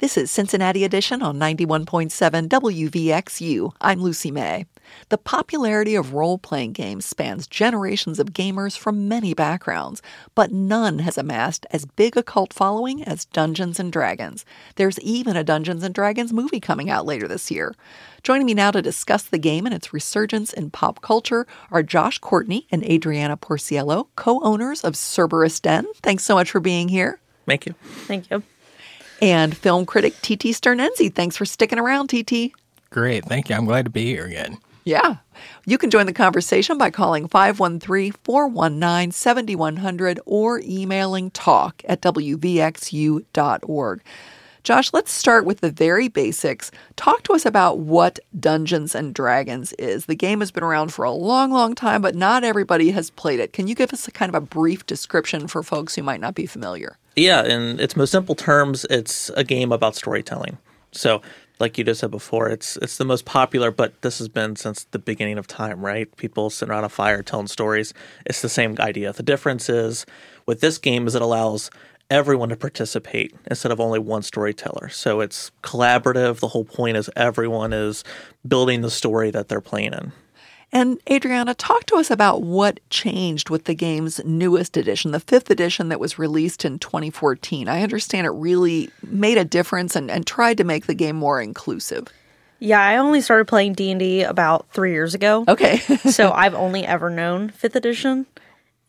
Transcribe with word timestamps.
This 0.00 0.16
is 0.16 0.30
Cincinnati 0.30 0.84
Edition 0.84 1.22
on 1.22 1.40
91.7 1.40 2.48
WVXU. 2.48 3.72
I'm 3.80 4.00
Lucy 4.00 4.30
May. 4.30 4.66
The 5.08 5.18
popularity 5.18 5.96
of 5.96 6.14
role 6.14 6.38
playing 6.38 6.74
games 6.74 7.04
spans 7.04 7.48
generations 7.48 8.20
of 8.20 8.32
gamers 8.32 8.78
from 8.78 9.08
many 9.08 9.34
backgrounds, 9.34 10.00
but 10.36 10.52
none 10.52 11.00
has 11.00 11.18
amassed 11.18 11.66
as 11.72 11.84
big 11.84 12.16
a 12.16 12.22
cult 12.22 12.52
following 12.52 13.02
as 13.02 13.24
Dungeons 13.24 13.80
and 13.80 13.92
Dragons. 13.92 14.44
There's 14.76 15.00
even 15.00 15.36
a 15.36 15.42
Dungeons 15.42 15.82
and 15.82 15.92
Dragons 15.92 16.32
movie 16.32 16.60
coming 16.60 16.88
out 16.88 17.04
later 17.04 17.26
this 17.26 17.50
year. 17.50 17.74
Joining 18.22 18.46
me 18.46 18.54
now 18.54 18.70
to 18.70 18.80
discuss 18.80 19.24
the 19.24 19.36
game 19.36 19.66
and 19.66 19.74
its 19.74 19.92
resurgence 19.92 20.52
in 20.52 20.70
pop 20.70 21.02
culture 21.02 21.44
are 21.72 21.82
Josh 21.82 22.20
Courtney 22.20 22.68
and 22.70 22.84
Adriana 22.84 23.36
Porciello, 23.36 24.06
co 24.14 24.40
owners 24.44 24.84
of 24.84 24.94
Cerberus 24.94 25.58
Den. 25.58 25.88
Thanks 26.04 26.22
so 26.22 26.36
much 26.36 26.52
for 26.52 26.60
being 26.60 26.88
here. 26.88 27.18
Thank 27.46 27.66
you. 27.66 27.74
Thank 28.06 28.30
you 28.30 28.44
and 29.20 29.56
film 29.56 29.86
critic 29.86 30.14
TT 30.22 30.54
Stern-Enzi. 30.54 31.14
Thanks 31.14 31.36
for 31.36 31.44
sticking 31.44 31.78
around, 31.78 32.08
TT. 32.08 32.52
Great. 32.90 33.24
Thank 33.24 33.48
you. 33.48 33.56
I'm 33.56 33.66
glad 33.66 33.84
to 33.84 33.90
be 33.90 34.06
here 34.06 34.26
again. 34.26 34.58
Yeah. 34.84 35.16
You 35.66 35.76
can 35.76 35.90
join 35.90 36.06
the 36.06 36.14
conversation 36.14 36.78
by 36.78 36.90
calling 36.90 37.28
513 37.28 38.12
419 38.24 39.12
7100 39.12 40.20
or 40.24 40.62
emailing 40.64 41.30
talk 41.32 41.82
at 41.86 42.00
wvxu.org. 42.00 44.02
Josh, 44.68 44.92
let's 44.92 45.10
start 45.10 45.46
with 45.46 45.60
the 45.60 45.70
very 45.70 46.08
basics. 46.08 46.70
Talk 46.96 47.22
to 47.22 47.32
us 47.32 47.46
about 47.46 47.78
what 47.78 48.18
Dungeons 48.38 48.94
and 48.94 49.14
Dragons 49.14 49.72
is. 49.78 50.04
The 50.04 50.14
game 50.14 50.40
has 50.40 50.50
been 50.50 50.62
around 50.62 50.92
for 50.92 51.06
a 51.06 51.10
long, 51.10 51.50
long 51.50 51.74
time, 51.74 52.02
but 52.02 52.14
not 52.14 52.44
everybody 52.44 52.90
has 52.90 53.08
played 53.08 53.40
it. 53.40 53.54
Can 53.54 53.66
you 53.66 53.74
give 53.74 53.94
us 53.94 54.06
a 54.06 54.10
kind 54.10 54.28
of 54.28 54.34
a 54.34 54.44
brief 54.44 54.84
description 54.84 55.48
for 55.48 55.62
folks 55.62 55.94
who 55.94 56.02
might 56.02 56.20
not 56.20 56.34
be 56.34 56.44
familiar? 56.44 56.98
Yeah, 57.16 57.44
in 57.44 57.80
its 57.80 57.96
most 57.96 58.10
simple 58.10 58.34
terms, 58.34 58.84
it's 58.90 59.30
a 59.30 59.42
game 59.42 59.72
about 59.72 59.96
storytelling. 59.96 60.58
So, 60.92 61.22
like 61.58 61.78
you 61.78 61.84
just 61.84 62.00
said 62.00 62.10
before, 62.10 62.50
it's 62.50 62.76
it's 62.76 62.98
the 62.98 63.06
most 63.06 63.24
popular, 63.24 63.70
but 63.70 64.02
this 64.02 64.18
has 64.18 64.28
been 64.28 64.54
since 64.54 64.84
the 64.84 64.98
beginning 64.98 65.38
of 65.38 65.46
time, 65.46 65.82
right? 65.82 66.14
People 66.18 66.50
sitting 66.50 66.72
around 66.72 66.84
a 66.84 66.90
fire 66.90 67.22
telling 67.22 67.46
stories. 67.46 67.94
It's 68.26 68.42
the 68.42 68.50
same 68.50 68.76
idea. 68.80 69.14
The 69.14 69.22
difference 69.22 69.70
is 69.70 70.04
with 70.44 70.60
this 70.60 70.76
game 70.76 71.06
is 71.06 71.14
it 71.14 71.22
allows 71.22 71.70
everyone 72.10 72.48
to 72.48 72.56
participate 72.56 73.34
instead 73.50 73.72
of 73.72 73.80
only 73.80 73.98
one 73.98 74.22
storyteller. 74.22 74.88
So 74.88 75.20
it's 75.20 75.50
collaborative. 75.62 76.40
The 76.40 76.48
whole 76.48 76.64
point 76.64 76.96
is 76.96 77.10
everyone 77.16 77.72
is 77.72 78.04
building 78.46 78.80
the 78.80 78.90
story 78.90 79.30
that 79.30 79.48
they're 79.48 79.60
playing 79.60 79.92
in. 79.92 80.12
And 80.70 81.00
Adriana, 81.10 81.54
talk 81.54 81.86
to 81.86 81.96
us 81.96 82.10
about 82.10 82.42
what 82.42 82.80
changed 82.90 83.48
with 83.48 83.64
the 83.64 83.74
game's 83.74 84.22
newest 84.24 84.76
edition, 84.76 85.12
the 85.12 85.20
fifth 85.20 85.50
edition 85.50 85.88
that 85.88 86.00
was 86.00 86.18
released 86.18 86.64
in 86.64 86.78
2014. 86.78 87.68
I 87.68 87.82
understand 87.82 88.26
it 88.26 88.30
really 88.30 88.90
made 89.02 89.38
a 89.38 89.46
difference 89.46 89.96
and, 89.96 90.10
and 90.10 90.26
tried 90.26 90.58
to 90.58 90.64
make 90.64 90.86
the 90.86 90.94
game 90.94 91.16
more 91.16 91.40
inclusive. 91.40 92.08
Yeah, 92.58 92.82
I 92.82 92.96
only 92.96 93.20
started 93.22 93.46
playing 93.46 93.74
D&D 93.74 94.22
about 94.24 94.70
three 94.72 94.92
years 94.92 95.14
ago. 95.14 95.44
Okay. 95.48 95.78
so 95.78 96.32
I've 96.34 96.54
only 96.54 96.84
ever 96.84 97.08
known 97.08 97.48
fifth 97.48 97.76
edition. 97.76 98.26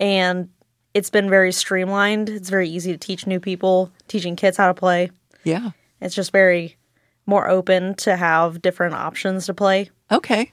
And 0.01 0.49
it's 0.93 1.09
been 1.09 1.29
very 1.29 1.51
streamlined. 1.51 2.29
It's 2.29 2.49
very 2.49 2.69
easy 2.69 2.91
to 2.91 2.97
teach 2.97 3.27
new 3.27 3.39
people, 3.39 3.91
teaching 4.07 4.35
kids 4.35 4.57
how 4.57 4.67
to 4.67 4.73
play. 4.73 5.11
Yeah. 5.43 5.71
It's 6.01 6.15
just 6.15 6.31
very 6.31 6.77
more 7.25 7.47
open 7.47 7.95
to 7.95 8.15
have 8.15 8.61
different 8.61 8.95
options 8.95 9.45
to 9.45 9.53
play. 9.53 9.89
Okay. 10.11 10.51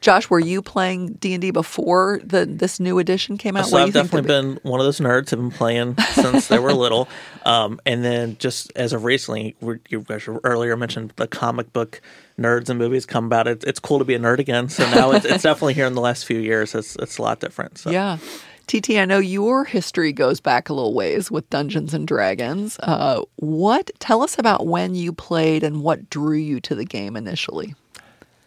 Josh, 0.00 0.30
were 0.30 0.38
you 0.38 0.62
playing 0.62 1.14
D 1.14 1.34
and 1.34 1.42
D 1.42 1.50
before 1.50 2.20
the 2.22 2.46
this 2.46 2.78
new 2.78 3.00
edition 3.00 3.36
came 3.36 3.56
out? 3.56 3.66
So 3.66 3.78
I've 3.78 3.92
definitely 3.92 4.28
been 4.28 4.60
one 4.62 4.78
of 4.78 4.86
those 4.86 5.00
nerds. 5.00 5.32
I've 5.32 5.40
been 5.40 5.50
playing 5.50 5.96
since 6.12 6.46
they 6.46 6.60
were 6.60 6.72
little, 6.72 7.08
um, 7.44 7.80
and 7.84 8.04
then 8.04 8.36
just 8.38 8.72
as 8.76 8.92
of 8.92 9.02
recently, 9.02 9.56
you 9.88 10.02
guys 10.02 10.28
earlier 10.44 10.76
mentioned 10.76 11.14
the 11.16 11.26
comic 11.26 11.72
book 11.72 12.00
nerds 12.38 12.70
and 12.70 12.78
movies 12.78 13.06
come 13.06 13.24
about. 13.24 13.48
It, 13.48 13.64
it's 13.64 13.80
cool 13.80 13.98
to 13.98 14.04
be 14.04 14.14
a 14.14 14.20
nerd 14.20 14.38
again. 14.38 14.68
So 14.68 14.88
now 14.88 15.10
it's, 15.10 15.24
it's 15.24 15.42
definitely 15.42 15.74
here 15.74 15.86
in 15.86 15.94
the 15.94 16.00
last 16.00 16.26
few 16.26 16.38
years. 16.38 16.76
It's 16.76 16.94
it's 16.96 17.18
a 17.18 17.22
lot 17.22 17.40
different. 17.40 17.78
So. 17.78 17.90
Yeah. 17.90 18.18
TT, 18.68 18.90
I 18.90 19.04
know 19.04 19.18
your 19.18 19.64
history 19.64 20.12
goes 20.12 20.40
back 20.40 20.68
a 20.68 20.74
little 20.74 20.94
ways 20.94 21.30
with 21.30 21.48
Dungeons 21.50 21.94
and 21.94 22.06
Dragons. 22.06 22.78
Uh, 22.80 23.22
what 23.36 23.90
tell 23.98 24.22
us 24.22 24.38
about 24.38 24.66
when 24.66 24.94
you 24.94 25.12
played 25.12 25.64
and 25.64 25.82
what 25.82 26.10
drew 26.10 26.36
you 26.36 26.60
to 26.60 26.74
the 26.74 26.84
game 26.84 27.16
initially? 27.16 27.74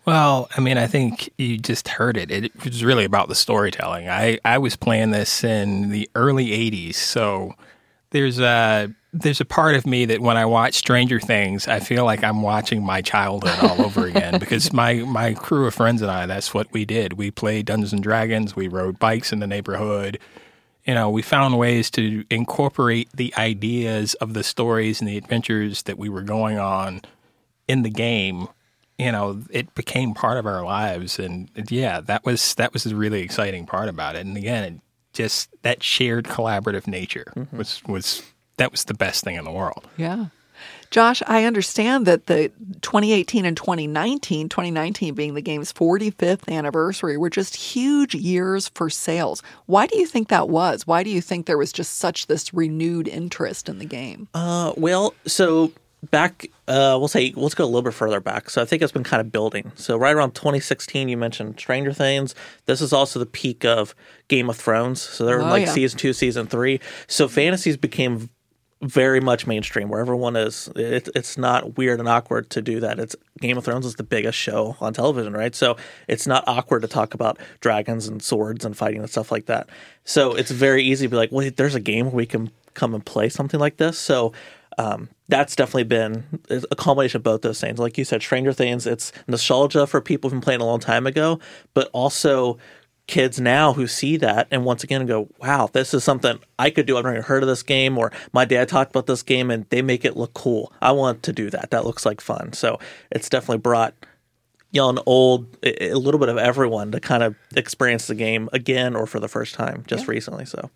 Well, 0.06 0.50
I 0.56 0.62
mean, 0.62 0.78
I 0.78 0.88
think 0.88 1.30
you 1.38 1.58
just 1.58 1.88
heard 1.88 2.18
it. 2.18 2.32
It 2.32 2.64
was 2.64 2.84
really 2.84 3.06
about 3.06 3.28
the 3.28 3.36
storytelling. 3.36 4.10
I, 4.10 4.40
I 4.46 4.58
was 4.58 4.76
playing 4.76 5.12
this 5.12 5.44
in 5.44 5.90
the 5.90 6.10
early 6.16 6.48
'80s, 6.48 6.96
so 6.96 7.54
there's 8.12 8.40
a 8.40 8.94
there's 9.14 9.42
a 9.42 9.46
part 9.46 9.76
of 9.76 9.86
me 9.86 10.06
that 10.06 10.22
when 10.22 10.38
I 10.38 10.46
watch 10.46 10.76
Stranger 10.76 11.20
Things, 11.20 11.68
I 11.68 11.80
feel 11.80 12.06
like 12.06 12.24
I'm 12.24 12.42
watching 12.42 12.84
my 12.84 13.02
childhood 13.02 13.58
all 13.62 13.86
over 13.86 14.06
again 14.06 14.40
because 14.40 14.72
my 14.72 14.96
my 14.96 15.34
crew 15.34 15.68
of 15.68 15.74
friends 15.74 16.02
and 16.02 16.10
I, 16.10 16.26
that's 16.26 16.54
what 16.54 16.72
we 16.72 16.86
did. 16.86 17.14
We 17.14 17.30
played 17.30 17.66
Dungeons 17.66 17.94
and 17.94 18.02
Dragons, 18.02 18.56
we 18.56 18.68
rode 18.68 19.00
bikes 19.00 19.34
in 19.34 19.40
the 19.40 19.48
neighborhood. 19.48 20.18
You 20.86 20.96
know, 20.96 21.10
we 21.10 21.22
found 21.22 21.60
ways 21.60 21.92
to 21.92 22.24
incorporate 22.32 23.10
the 23.14 23.34
ideas 23.38 24.16
of 24.16 24.34
the 24.34 24.44
stories 24.44 25.00
and 25.00 25.08
the 25.08 25.18
adventures 25.18 25.84
that 25.84 25.98
we 25.98 26.10
were 26.10 26.24
going 26.24 26.58
on 26.58 27.02
in 27.68 27.84
the 27.84 27.92
game. 27.92 28.48
You 28.98 29.12
know, 29.12 29.42
it 29.52 29.76
became 29.76 30.14
part 30.14 30.38
of 30.38 30.46
our 30.46 30.64
lives 30.64 31.20
and 31.20 31.50
yeah, 31.70 32.00
that 32.02 32.26
was 32.26 32.56
that 32.56 32.72
was 32.72 32.86
the 32.86 32.96
really 32.96 33.22
exciting 33.22 33.66
part 33.66 33.90
about 33.90 34.16
it. 34.16 34.26
And 34.26 34.38
again, 34.38 34.64
it 34.64 34.82
just 35.14 35.50
that 35.64 35.84
shared 35.84 36.26
collaborative 36.26 36.88
nature 36.88 37.34
mm-hmm. 37.36 37.58
was 37.58 37.84
was 37.86 38.24
that 38.62 38.72
was 38.72 38.84
the 38.84 38.94
best 38.94 39.24
thing 39.24 39.36
in 39.36 39.44
the 39.44 39.52
world. 39.52 39.88
Yeah. 39.98 40.28
Josh, 40.92 41.24
I 41.26 41.46
understand 41.46 42.06
that 42.06 42.28
the 42.28 42.52
2018 42.82 43.44
and 43.44 43.58
2019, 43.58 44.50
2019 44.50 45.16
being 45.16 45.34
the 45.34 45.42
game's 45.42 45.74
45th 45.74 46.48
anniversary, 46.48 47.18
were 47.18 47.32
just 47.32 47.56
huge 47.56 48.14
years 48.14 48.68
for 48.76 48.88
sales. 48.88 49.42
Why 49.66 49.88
do 49.88 49.98
you 49.98 50.06
think 50.06 50.28
that 50.28 50.48
was? 50.48 50.86
Why 50.86 51.02
do 51.02 51.10
you 51.10 51.22
think 51.22 51.48
there 51.48 51.58
was 51.58 51.72
just 51.72 51.96
such 51.98 52.28
this 52.28 52.54
renewed 52.54 53.08
interest 53.08 53.68
in 53.68 53.80
the 53.80 53.86
game? 53.86 54.28
Uh, 54.36 54.74
well, 54.78 55.16
so 55.26 55.72
back 56.12 56.46
uh, 56.68 56.98
we'll 57.00 57.08
say 57.08 57.34
let's 57.36 57.56
go 57.56 57.64
a 57.64 57.66
little 57.66 57.84
bit 57.84 57.94
further 57.94 58.20
back 58.20 58.50
so 58.50 58.60
i 58.60 58.66
think 58.66 58.82
it's 58.82 58.92
been 58.92 59.04
kind 59.04 59.22
of 59.22 59.32
building 59.32 59.72
so 59.76 59.96
right 59.96 60.16
around 60.16 60.34
2016 60.34 61.08
you 61.08 61.16
mentioned 61.16 61.60
stranger 61.60 61.94
things 61.94 62.34
this 62.66 62.82
is 62.82 62.92
also 62.92 63.20
the 63.20 63.26
peak 63.28 63.64
of 63.64 63.94
game 64.28 64.50
of 64.50 64.58
thrones 64.58 65.00
so 65.00 65.28
they're 65.28 65.44
oh, 65.44 65.46
like 65.46 65.68
yeah. 65.68 65.72
season 65.72 66.00
two 66.00 66.12
season 66.12 66.48
three 66.48 66.80
so 67.06 67.28
fantasies 67.28 67.78
became 67.78 68.32
very 68.82 69.20
much 69.20 69.46
mainstream 69.46 69.90
where 69.90 70.02
everyone 70.02 70.36
is. 70.36 70.70
It, 70.76 71.10
it's 71.16 71.38
not 71.38 71.78
weird 71.78 72.00
and 72.00 72.10
awkward 72.10 72.50
to 72.52 72.62
do 72.62 72.80
that. 72.80 73.00
It's 73.00 73.16
game 73.40 73.58
of 73.58 73.66
thrones 73.66 73.86
is 73.86 73.96
the 73.96 74.04
biggest 74.04 74.38
show 74.38 74.76
on 74.80 74.94
television 74.94 75.34
right? 75.34 75.56
So 75.56 75.78
it's 76.08 76.28
not 76.28 76.44
awkward 76.48 76.82
to 76.82 76.88
talk 76.88 77.14
about 77.14 77.38
dragons 77.60 78.08
and 78.08 78.22
swords 78.22 78.66
and 78.66 78.76
fighting 78.76 79.02
and 79.02 79.10
stuff 79.10 79.32
like 79.32 79.46
that. 79.48 79.70
So 80.04 80.34
it's 80.34 80.52
very 80.52 80.84
easy 80.84 81.06
to 81.06 81.10
be 81.10 81.18
like 81.18 81.32
well 81.32 81.50
there's 81.56 81.76
a 81.76 81.80
game 81.80 82.12
we 82.12 82.26
can 82.26 82.52
come 82.74 82.94
and 82.94 83.06
play 83.06 83.30
something 83.30 83.60
like 83.60 83.78
this? 83.78 83.98
So 83.98 84.34
um, 84.78 85.10
that's 85.28 85.56
definitely 85.56 85.84
been 85.84 86.42
a 86.50 86.76
combination 86.76 87.18
of 87.18 87.24
both 87.24 87.42
those 87.42 87.60
things. 87.60 87.78
Like 87.80 87.98
you 87.98 88.06
said, 88.06 88.22
Stranger 88.22 88.54
Things, 88.54 88.88
it's 88.88 89.12
nostalgia 89.28 89.86
for 89.86 90.02
people 90.02 90.30
who've 90.30 90.40
been 90.40 90.44
playing 90.44 90.62
a 90.62 90.66
long 90.66 90.80
time 90.80 91.06
ago, 91.06 91.40
but 91.74 91.90
also 91.94 92.58
kids 93.12 93.40
now 93.40 93.74
who 93.74 93.86
see 93.86 94.18
that 94.18 94.48
and 94.50 94.66
once 94.66 94.84
again 94.84 95.06
go, 95.06 95.28
wow, 95.40 95.70
this 95.72 95.94
is 95.94 96.04
something 96.04 96.40
I 96.58 96.72
could 96.72 96.88
do. 96.88 96.98
I've 96.98 97.04
never 97.04 97.22
heard 97.22 97.44
of 97.44 97.50
this 97.50 97.62
game, 97.62 97.98
or 97.98 98.12
my 98.32 98.46
dad 98.46 98.70
talked 98.70 98.92
about 98.92 99.06
this 99.06 99.22
game 99.22 99.52
and 99.52 99.66
they 99.70 99.82
make 99.82 100.06
it 100.06 100.18
look 100.18 100.34
cool. 100.34 100.72
I 100.82 100.94
want 100.94 101.22
to 101.24 101.34
do 101.34 101.50
that. 101.52 101.72
That 101.72 101.86
looks 101.86 102.06
like 102.06 102.22
fun. 102.22 102.54
So 102.54 102.80
it's 103.12 103.30
definitely 103.30 103.60
brought 103.60 103.94
young, 104.72 105.00
old, 105.06 105.58
a 105.64 105.94
little 105.94 106.20
bit 106.20 106.30
of 106.30 106.38
everyone 106.38 106.92
to 106.94 107.00
kind 107.00 107.24
of 107.24 107.36
experience 107.56 108.08
the 108.08 108.16
game 108.16 108.50
again 108.54 108.96
or 108.96 109.06
for 109.06 109.20
the 109.20 109.28
first 109.28 109.54
time 109.54 109.84
just 109.86 110.06
yeah. 110.06 110.12
recently. 110.12 110.46
So, 110.46 110.70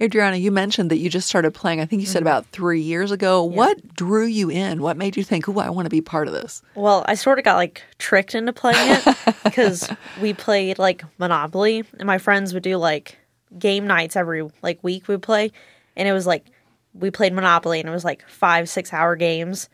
Adriana, 0.00 0.36
you 0.36 0.52
mentioned 0.52 0.90
that 0.90 0.98
you 0.98 1.08
just 1.08 1.26
started 1.26 1.54
playing. 1.54 1.80
I 1.80 1.86
think 1.86 2.00
you 2.00 2.06
said 2.06 2.18
mm-hmm. 2.18 2.28
about 2.28 2.46
three 2.46 2.82
years 2.82 3.10
ago. 3.10 3.48
Yeah. 3.48 3.56
What 3.56 3.94
drew 3.94 4.26
you 4.26 4.50
in? 4.50 4.82
What 4.82 4.96
made 4.96 5.16
you 5.16 5.24
think, 5.24 5.48
"Oh, 5.48 5.58
I 5.58 5.70
want 5.70 5.86
to 5.86 5.90
be 5.90 6.02
part 6.02 6.28
of 6.28 6.34
this"? 6.34 6.62
Well, 6.74 7.04
I 7.08 7.14
sort 7.14 7.38
of 7.38 7.44
got 7.44 7.56
like 7.56 7.82
tricked 7.98 8.34
into 8.34 8.52
playing 8.52 8.76
it 9.00 9.16
because 9.44 9.90
we 10.20 10.34
played 10.34 10.78
like 10.78 11.02
Monopoly, 11.18 11.84
and 11.98 12.06
my 12.06 12.18
friends 12.18 12.52
would 12.52 12.62
do 12.62 12.76
like 12.76 13.18
game 13.58 13.86
nights 13.86 14.14
every 14.14 14.48
like 14.62 14.84
week. 14.84 15.08
We'd 15.08 15.22
play, 15.22 15.52
and 15.96 16.06
it 16.06 16.12
was 16.12 16.26
like 16.26 16.44
we 16.92 17.10
played 17.10 17.32
Monopoly, 17.32 17.80
and 17.80 17.88
it 17.88 17.92
was 17.92 18.04
like 18.04 18.28
five, 18.28 18.68
six 18.68 18.92
hour 18.92 19.16
games 19.16 19.70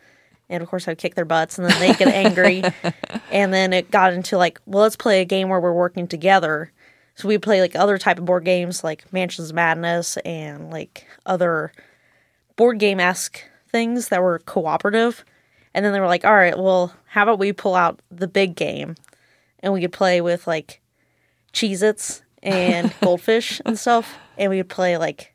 and 0.55 0.62
of 0.62 0.69
course 0.69 0.89
I'd 0.89 0.99
kick 0.99 1.15
their 1.15 1.25
butts 1.25 1.59
and 1.59 1.69
then 1.69 1.79
they'd 1.81 1.99
get 1.99 2.09
angry. 2.09 2.62
and 3.33 3.53
then 3.53 3.73
it 3.73 3.91
got 3.91 4.12
into 4.12 4.39
like, 4.39 4.61
well, 4.67 4.83
let's 4.83 4.97
play 4.97 5.21
a 5.21 5.25
game 5.25 5.49
where 5.49 5.61
we're 5.61 5.73
working 5.73 6.06
together. 6.06 6.73
So 7.17 7.29
we 7.29 7.39
play 7.39 7.61
like 7.61 7.77
other 7.77 7.99
type 7.99 8.19
of 8.19 8.25
board 8.25 8.45
games 8.45 8.83
like 8.83 9.12
Mansions 9.12 9.51
of 9.51 9.56
Madness 9.56 10.17
and 10.19 10.71
like 10.71 11.06
other 11.27 11.73
board 12.56 12.79
game 12.79 13.01
esque 13.01 13.43
things 13.69 14.09
that 14.09 14.23
were 14.23 14.39
cooperative. 14.41 15.25
And 15.75 15.85
then 15.85 15.93
they 15.93 16.01
were 16.01 16.06
like, 16.06 16.25
all 16.25 16.35
right, 16.35 16.56
well, 16.56 16.95
how 17.06 17.25
about 17.25 17.39
we 17.39 17.53
pull 17.53 17.75
out 17.75 18.01
the 18.11 18.29
big 18.29 18.55
game 18.55 18.95
and 19.61 19.73
we 19.73 19.81
could 19.81 19.93
play 19.93 20.21
with 20.21 20.47
like 20.47 20.81
Cheez 21.53 21.83
Its 21.83 22.23
and 22.43 22.95
goldfish 23.03 23.61
and 23.65 23.79
stuff. 23.79 24.17
And 24.39 24.51
we 24.51 24.59
would 24.59 24.69
play 24.69 24.97
like 24.97 25.35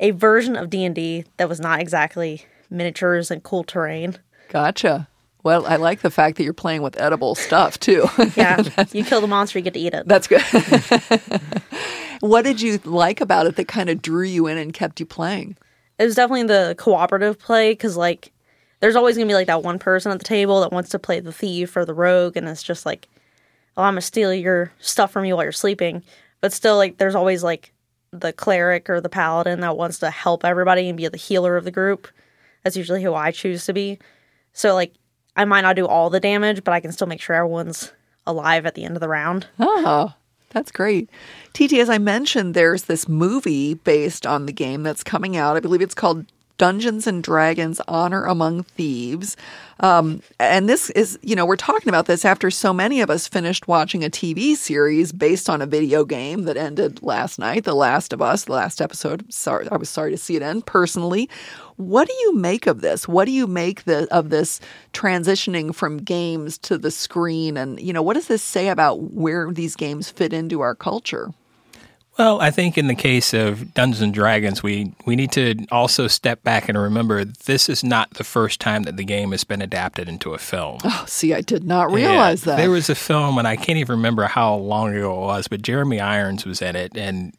a 0.00 0.10
version 0.10 0.56
of 0.56 0.70
D&D 0.70 1.24
that 1.36 1.48
was 1.48 1.60
not 1.60 1.80
exactly 1.80 2.44
miniatures 2.70 3.30
and 3.30 3.42
cool 3.42 3.64
terrain. 3.64 4.18
Gotcha. 4.48 5.08
Well, 5.42 5.66
I 5.66 5.76
like 5.76 6.00
the 6.00 6.10
fact 6.10 6.38
that 6.38 6.44
you're 6.44 6.54
playing 6.54 6.80
with 6.80 6.98
edible 6.98 7.34
stuff 7.34 7.78
too. 7.78 8.08
Yeah, 8.36 8.62
you 8.92 9.04
kill 9.04 9.20
the 9.20 9.26
monster, 9.26 9.58
you 9.58 9.62
get 9.62 9.74
to 9.74 9.80
eat 9.80 9.92
it. 9.92 10.08
That's 10.08 10.26
good. 10.26 10.42
what 12.20 12.42
did 12.42 12.62
you 12.62 12.80
like 12.84 13.20
about 13.20 13.46
it 13.46 13.56
that 13.56 13.68
kind 13.68 13.90
of 13.90 14.00
drew 14.00 14.24
you 14.24 14.46
in 14.46 14.56
and 14.56 14.72
kept 14.72 14.98
you 15.00 15.06
playing? 15.06 15.56
It 15.98 16.04
was 16.04 16.14
definitely 16.14 16.44
the 16.44 16.74
cooperative 16.78 17.38
play 17.38 17.72
because 17.72 17.96
like 17.96 18.32
there's 18.80 18.96
always 18.96 19.16
gonna 19.16 19.28
be 19.28 19.34
like 19.34 19.46
that 19.46 19.62
one 19.62 19.78
person 19.78 20.10
at 20.12 20.18
the 20.18 20.24
table 20.24 20.62
that 20.62 20.72
wants 20.72 20.90
to 20.90 20.98
play 20.98 21.20
the 21.20 21.32
thief 21.32 21.76
or 21.76 21.84
the 21.84 21.94
rogue, 21.94 22.36
and 22.36 22.48
it's 22.48 22.62
just 22.62 22.86
like, 22.86 23.08
oh, 23.76 23.82
I'm 23.82 23.92
gonna 23.92 24.00
steal 24.00 24.32
your 24.32 24.72
stuff 24.78 25.12
from 25.12 25.26
you 25.26 25.36
while 25.36 25.44
you're 25.44 25.52
sleeping. 25.52 26.02
But 26.40 26.52
still, 26.52 26.76
like 26.76 26.96
there's 26.96 27.14
always 27.14 27.42
like 27.42 27.72
the 28.12 28.32
cleric 28.32 28.88
or 28.88 29.00
the 29.00 29.08
paladin 29.08 29.60
that 29.60 29.76
wants 29.76 29.98
to 29.98 30.10
help 30.10 30.44
everybody 30.44 30.88
and 30.88 30.96
be 30.96 31.06
the 31.08 31.16
healer 31.16 31.56
of 31.56 31.64
the 31.64 31.70
group. 31.70 32.08
That's 32.62 32.76
usually 32.76 33.02
who 33.02 33.14
I 33.14 33.30
choose 33.30 33.66
to 33.66 33.72
be. 33.72 33.98
So 34.54 34.74
like 34.74 34.94
I 35.36 35.44
might 35.44 35.60
not 35.60 35.76
do 35.76 35.86
all 35.86 36.08
the 36.08 36.20
damage, 36.20 36.64
but 36.64 36.72
I 36.72 36.80
can 36.80 36.92
still 36.92 37.06
make 37.06 37.20
sure 37.20 37.36
everyone's 37.36 37.92
alive 38.26 38.64
at 38.64 38.74
the 38.74 38.84
end 38.84 38.96
of 38.96 39.00
the 39.00 39.08
round. 39.08 39.48
Oh, 39.58 40.14
that's 40.50 40.72
great. 40.72 41.10
TT, 41.52 41.74
as 41.74 41.90
I 41.90 41.98
mentioned, 41.98 42.54
there's 42.54 42.84
this 42.84 43.08
movie 43.08 43.74
based 43.74 44.26
on 44.26 44.46
the 44.46 44.52
game 44.52 44.82
that's 44.82 45.04
coming 45.04 45.36
out. 45.36 45.56
I 45.56 45.60
believe 45.60 45.82
it's 45.82 45.94
called 45.94 46.26
Dungeons 46.56 47.06
and 47.06 47.22
Dragons 47.22 47.80
Honor 47.88 48.24
Among 48.24 48.62
Thieves. 48.62 49.36
Um, 49.80 50.22
and 50.38 50.68
this 50.68 50.90
is, 50.90 51.18
you 51.22 51.34
know, 51.34 51.44
we're 51.44 51.56
talking 51.56 51.88
about 51.88 52.06
this 52.06 52.24
after 52.24 52.50
so 52.50 52.72
many 52.72 53.00
of 53.00 53.10
us 53.10 53.26
finished 53.26 53.66
watching 53.66 54.04
a 54.04 54.10
TV 54.10 54.54
series 54.54 55.10
based 55.10 55.50
on 55.50 55.60
a 55.60 55.66
video 55.66 56.04
game 56.04 56.44
that 56.44 56.56
ended 56.56 57.02
last 57.02 57.38
night, 57.38 57.64
The 57.64 57.74
Last 57.74 58.12
of 58.12 58.22
Us, 58.22 58.44
the 58.44 58.52
last 58.52 58.80
episode. 58.80 59.32
Sorry, 59.32 59.66
I 59.70 59.76
was 59.76 59.88
sorry 59.88 60.12
to 60.12 60.16
see 60.16 60.36
it 60.36 60.42
end 60.42 60.64
personally. 60.64 61.28
What 61.76 62.06
do 62.06 62.14
you 62.14 62.36
make 62.36 62.68
of 62.68 62.82
this? 62.82 63.08
What 63.08 63.24
do 63.24 63.32
you 63.32 63.48
make 63.48 63.82
the, 63.82 64.06
of 64.14 64.30
this 64.30 64.60
transitioning 64.92 65.74
from 65.74 65.98
games 65.98 66.56
to 66.58 66.78
the 66.78 66.92
screen? 66.92 67.56
And, 67.56 67.80
you 67.80 67.92
know, 67.92 68.02
what 68.02 68.14
does 68.14 68.28
this 68.28 68.42
say 68.42 68.68
about 68.68 69.12
where 69.12 69.50
these 69.50 69.74
games 69.74 70.08
fit 70.08 70.32
into 70.32 70.60
our 70.60 70.76
culture? 70.76 71.32
Well, 72.16 72.40
I 72.40 72.50
think 72.52 72.78
in 72.78 72.86
the 72.86 72.94
case 72.94 73.34
of 73.34 73.74
Dungeons 73.74 74.00
and 74.00 74.14
Dragons, 74.14 74.62
we, 74.62 74.92
we 75.04 75.16
need 75.16 75.32
to 75.32 75.66
also 75.72 76.06
step 76.06 76.44
back 76.44 76.68
and 76.68 76.78
remember 76.78 77.24
this 77.24 77.68
is 77.68 77.82
not 77.82 78.10
the 78.14 78.22
first 78.24 78.60
time 78.60 78.84
that 78.84 78.96
the 78.96 79.04
game 79.04 79.32
has 79.32 79.42
been 79.42 79.60
adapted 79.60 80.08
into 80.08 80.32
a 80.32 80.38
film. 80.38 80.78
Oh, 80.84 81.04
see, 81.08 81.34
I 81.34 81.40
did 81.40 81.64
not 81.64 81.90
realize 81.90 82.46
Yeah, 82.46 82.52
that. 82.54 82.62
There 82.62 82.70
was 82.70 82.88
a 82.88 82.94
film, 82.94 83.36
and 83.38 83.48
I 83.48 83.56
can't 83.56 83.78
even 83.78 83.96
remember 83.96 84.24
how 84.26 84.54
long 84.54 84.94
ago 84.94 85.12
it 85.12 85.26
was, 85.26 85.48
but 85.48 85.62
Jeremy 85.62 85.98
Irons 86.00 86.46
was 86.46 86.62
in 86.62 86.76
it, 86.76 86.96
and 86.96 87.34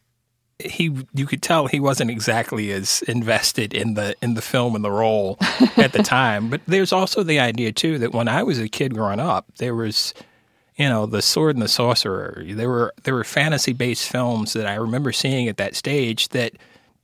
he 0.60 0.90
you 1.14 1.26
could 1.26 1.42
tell 1.42 1.68
he 1.68 1.82
wasn't 1.82 2.10
exactly 2.10 2.72
as 2.72 3.02
invested 3.10 3.74
in 3.74 3.94
the 3.96 4.16
in 4.22 4.36
the 4.36 4.42
film 4.42 4.74
and 4.76 4.86
the 4.86 4.92
role 4.92 5.38
at 5.78 5.92
the 5.92 6.02
time. 6.02 6.50
But 6.50 6.62
there's 6.66 6.94
also 6.94 7.24
the 7.24 7.40
idea 7.40 7.72
too 7.74 7.98
that 8.00 8.14
when 8.14 8.28
I 8.30 8.42
was 8.44 8.58
a 8.60 8.70
kid 8.70 8.94
growing 8.94 9.20
up, 9.20 9.46
there 9.58 9.76
was 9.76 10.14
you 10.76 10.90
know 10.90 11.06
the 11.06 11.22
sword 11.22 11.56
and 11.56 11.64
the 11.64 11.68
sorcerer. 11.68 12.44
There 12.46 12.70
were 12.70 12.94
there 13.04 13.14
were 13.14 13.24
fantasy 13.24 13.74
based 13.74 14.10
films 14.10 14.54
that 14.54 14.68
i 14.68 14.76
remember 14.76 15.12
seeing 15.12 15.48
at 15.48 15.58
that 15.58 15.76
stage 15.76 16.30
that 16.30 16.54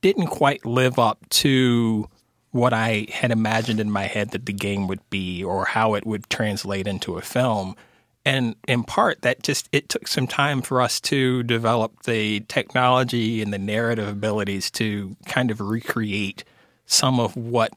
didn't 0.02 0.28
quite 0.28 0.66
live 0.66 1.00
up 1.00 1.18
to 1.30 2.08
what 2.52 2.74
i 2.74 3.08
had 3.12 3.32
imagined 3.32 3.80
in 3.80 3.90
my 3.90 4.04
head 4.04 4.32
that 4.32 4.46
the 4.46 4.54
game 4.54 4.88
would 4.88 5.08
be 5.10 5.44
or 5.44 5.66
how 5.66 5.94
it 5.94 6.06
would 6.06 6.30
translate 6.30 6.88
into 6.88 7.18
a 7.18 7.22
film. 7.22 7.76
And 8.24 8.56
in 8.68 8.84
part 8.84 9.24
that 9.24 9.42
just 9.42 9.68
it 9.72 9.90
took 9.90 10.08
some 10.08 10.28
time 10.28 10.62
for 10.62 10.80
us 10.80 11.00
to 11.02 11.42
develop 11.44 12.04
the 12.04 12.42
technology 12.42 13.42
and 13.42 13.52
the 13.52 13.58
narrative 13.58 14.08
abilities 14.08 14.70
to 14.72 15.16
kind 15.26 15.50
of 15.50 15.60
recreate 15.60 16.44
some 16.86 17.20
of 17.20 17.36
what 17.36 17.72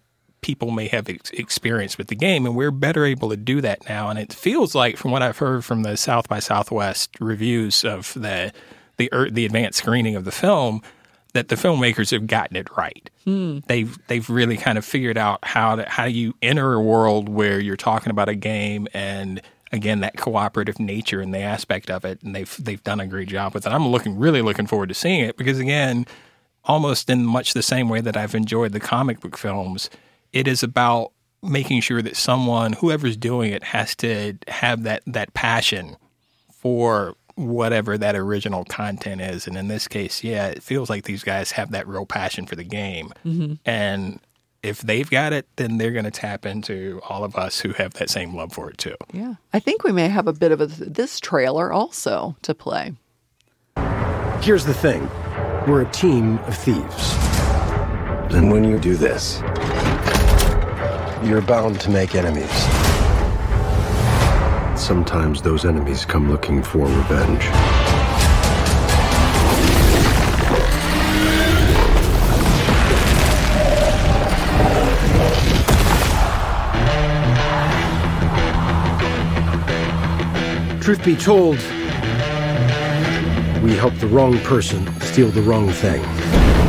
people 0.45 0.71
may 0.71 0.89
have 0.89 1.09
ex- 1.09 1.31
experienced 1.31 1.97
with 1.97 2.09
the 2.09 2.15
game, 2.15 2.45
and 2.45 2.55
we're 2.55 2.71
better 2.71 3.07
able 3.07 3.31
to 3.31 3.37
do 3.37 3.63
that 3.63 3.89
now. 3.89 4.11
And 4.11 4.19
it 4.19 4.31
feels 4.31 4.75
like, 4.75 4.99
from 4.99 5.11
what 5.11 5.23
I've 5.23 5.39
heard 5.39 5.65
from 5.65 5.85
the 5.85 5.97
South 5.97 6.29
by 6.29 6.39
Southwest 6.39 7.17
reviews 7.19 7.83
of 7.83 8.13
the 8.13 8.53
the 8.99 9.09
er, 9.11 9.31
the 9.31 9.47
advanced 9.47 9.79
screening 9.79 10.17
of 10.17 10.27
the 10.27 10.31
film, 10.31 10.83
that 11.33 11.49
the 11.49 11.55
filmmakers 11.55 12.11
have 12.11 12.27
gotten 12.27 12.59
it 12.59 12.69
right. 12.77 13.09
They've 13.69 13.97
they've 14.09 14.29
really 14.29 14.59
kind 14.59 14.77
of 14.77 14.85
figured 14.85 15.17
out 15.17 15.39
how 15.43 15.77
to 15.77 15.89
how 15.89 16.05
you 16.05 16.35
enter 16.43 16.75
a 16.75 16.81
world 16.81 17.31
where 17.31 17.59
you're 17.59 17.79
talking 17.79 18.11
about 18.11 18.29
a 18.29 18.35
game 18.35 18.87
and 18.93 19.41
again 19.73 20.01
that 20.01 20.19
cooperative 20.19 20.79
nature 20.79 21.23
and 21.23 21.33
the 21.33 21.41
aspect 21.41 21.89
of 21.89 22.05
it, 22.05 22.23
and 22.23 22.35
they've 22.37 22.55
they've 22.63 22.85
done 22.85 23.01
a 23.01 23.07
great 23.07 23.29
job 23.29 23.55
with 23.55 23.67
it. 23.67 23.71
I'm 23.71 23.89
looking 23.89 24.19
really 24.19 24.43
looking 24.43 24.67
forward 24.67 24.91
to 24.91 24.95
seeing 24.95 25.21
it 25.21 25.39
because 25.39 25.59
again, 25.59 26.05
almost 26.65 27.09
in 27.09 27.25
much 27.25 27.55
the 27.55 27.63
same 27.63 27.89
way 27.89 28.03
that 28.03 28.15
I've 28.15 28.35
enjoyed 28.35 28.73
the 28.73 28.81
comic 28.81 29.21
book 29.21 29.39
films, 29.39 29.89
it 30.35 30.49
is 30.49 30.63
about 30.63 31.13
making 31.43 31.81
sure 31.81 32.03
that 32.03 32.17
someone, 32.17 32.75
whoever's 32.75 33.17
doing 33.17 33.53
it, 33.53 33.63
has 33.63 33.95
to 33.97 34.35
have 34.49 34.83
that 34.83 35.03
that 35.07 35.33
passion 35.33 35.97
for 36.51 37.15
whatever 37.37 37.97
that 37.97 38.15
original 38.15 38.65
content 38.65 39.21
is. 39.21 39.47
And 39.47 39.57
in 39.57 39.69
this 39.69 39.89
case, 39.89 40.23
yeah, 40.23 40.49
it 40.49 40.63
feels 40.63 40.91
like 40.91 41.05
these 41.05 41.25
guys 41.25 41.53
have 41.53 41.71
that 41.71 41.87
real 41.87 42.07
passion 42.07 42.47
for 42.47 42.57
the 42.57 42.65
game. 42.65 43.13
Mm-hmm. 43.25 43.55
And 43.65 44.21
if 44.63 44.81
they've 44.81 45.09
got 45.09 45.33
it, 45.33 45.47
then 45.57 45.79
they're 45.79 45.91
going 45.91 46.05
to 46.05 46.11
tap 46.11 46.47
into 46.47 47.01
all 47.09 47.25
of 47.25 47.37
us 47.37 47.61
who 47.61 47.73
have 47.73 47.95
that 47.95 48.09
same 48.09 48.35
love 48.35 48.53
for 48.53 48.71
it 48.71 48.79
too. 48.79 48.95
Yeah. 49.13 49.35
I 49.53 49.59
think 49.59 49.85
we 49.85 49.93
may 49.93 50.09
have 50.09 50.29
a 50.29 50.33
bit 50.33 50.53
of 50.53 50.61
a, 50.61 50.67
this 50.67 51.21
trailer 51.21 51.73
also 51.73 52.37
to 52.43 52.55
play. 52.55 52.95
Here's 54.41 54.65
the 54.65 54.75
thing 54.75 55.09
we're 55.67 55.83
a 55.83 55.91
team 55.91 56.39
of 56.39 56.57
thieves. 56.57 57.15
And 58.33 58.51
when 58.51 58.65
you 58.65 58.79
do 58.79 58.97
this, 58.97 59.41
you're 61.27 61.43
bound 61.43 61.81
to 61.81 61.91
make 61.91 62.15
enemies. 62.15 62.51
Sometimes 64.81 65.41
those 65.41 65.65
enemies 65.65 66.05
come 66.05 66.31
looking 66.31 66.63
for 66.63 66.87
revenge. 66.87 67.45
Truth 80.83 81.05
be 81.05 81.17
told, 81.17 81.57
we 83.63 83.75
helped 83.75 84.01
the 84.01 84.09
wrong 84.11 84.39
person 84.41 84.87
steal 85.01 85.29
the 85.29 85.43
wrong 85.43 85.71
thing. 85.71 86.64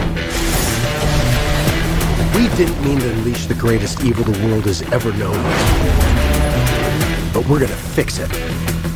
We 2.56 2.64
didn't 2.64 2.86
mean 2.86 3.00
to 3.00 3.12
unleash 3.12 3.48
the 3.48 3.54
greatest 3.54 4.02
evil 4.06 4.24
the 4.24 4.48
world 4.48 4.64
has 4.64 4.82
ever 4.94 5.12
known. 5.12 5.36
But 7.34 7.46
we're 7.50 7.60
gonna 7.60 7.76
fix 7.76 8.18
it. 8.18 8.32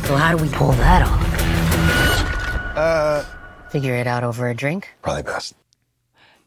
So 0.06 0.16
how 0.16 0.34
do 0.34 0.42
we 0.42 0.48
pull 0.48 0.72
that 0.72 1.02
off? 1.02 2.74
Uh, 2.74 3.22
figure 3.68 3.96
it 3.96 4.06
out 4.06 4.24
over 4.24 4.48
a 4.48 4.54
drink. 4.54 4.88
Probably 5.02 5.24
best. 5.24 5.59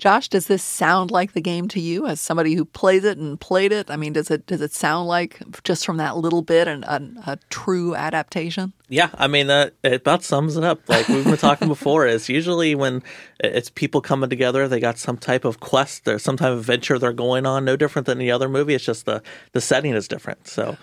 Josh, 0.03 0.27
does 0.27 0.47
this 0.47 0.61
sound 0.61 1.11
like 1.11 1.31
the 1.31 1.39
game 1.39 1.69
to 1.69 1.79
you 1.79 2.07
as 2.07 2.19
somebody 2.19 2.55
who 2.55 2.65
plays 2.65 3.05
it 3.05 3.17
and 3.17 3.39
played 3.39 3.71
it? 3.71 3.89
I 3.89 3.95
mean, 3.95 4.11
does 4.11 4.29
it 4.29 4.45
does 4.45 4.59
it 4.59 4.73
sound 4.73 5.07
like 5.07 5.41
just 5.63 5.85
from 5.85 5.95
that 5.95 6.17
little 6.17 6.41
bit 6.41 6.67
and 6.67 6.83
a, 6.83 7.39
true 7.49 7.95
adaptation? 7.95 8.73
Yeah, 8.89 9.11
I 9.13 9.27
mean 9.27 9.47
that 9.47 9.75
it 9.81 10.01
about 10.01 10.25
sums 10.25 10.57
it 10.57 10.63
up. 10.65 10.81
Like 10.89 11.07
we've 11.07 11.23
been 11.23 11.37
talking 11.37 11.69
before, 11.69 12.05
is 12.05 12.27
usually 12.27 12.75
when 12.75 13.01
it's 13.39 13.69
people 13.69 14.01
coming 14.01 14.29
together, 14.29 14.67
they 14.67 14.81
got 14.81 14.97
some 14.97 15.15
type 15.15 15.45
of 15.45 15.61
quest 15.61 16.05
or 16.05 16.19
some 16.19 16.35
type 16.35 16.51
of 16.51 16.59
adventure 16.59 16.99
they're 16.99 17.13
going 17.13 17.45
on. 17.45 17.63
No 17.63 17.77
different 17.77 18.05
than 18.05 18.17
the 18.17 18.29
other 18.29 18.49
movie. 18.49 18.73
It's 18.73 18.83
just 18.83 19.05
the 19.05 19.23
the 19.53 19.61
setting 19.61 19.93
is 19.93 20.09
different. 20.09 20.49
So, 20.49 20.75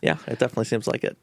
yeah, 0.00 0.18
it 0.28 0.38
definitely 0.38 0.66
seems 0.66 0.86
like 0.86 1.02
it. 1.02 1.18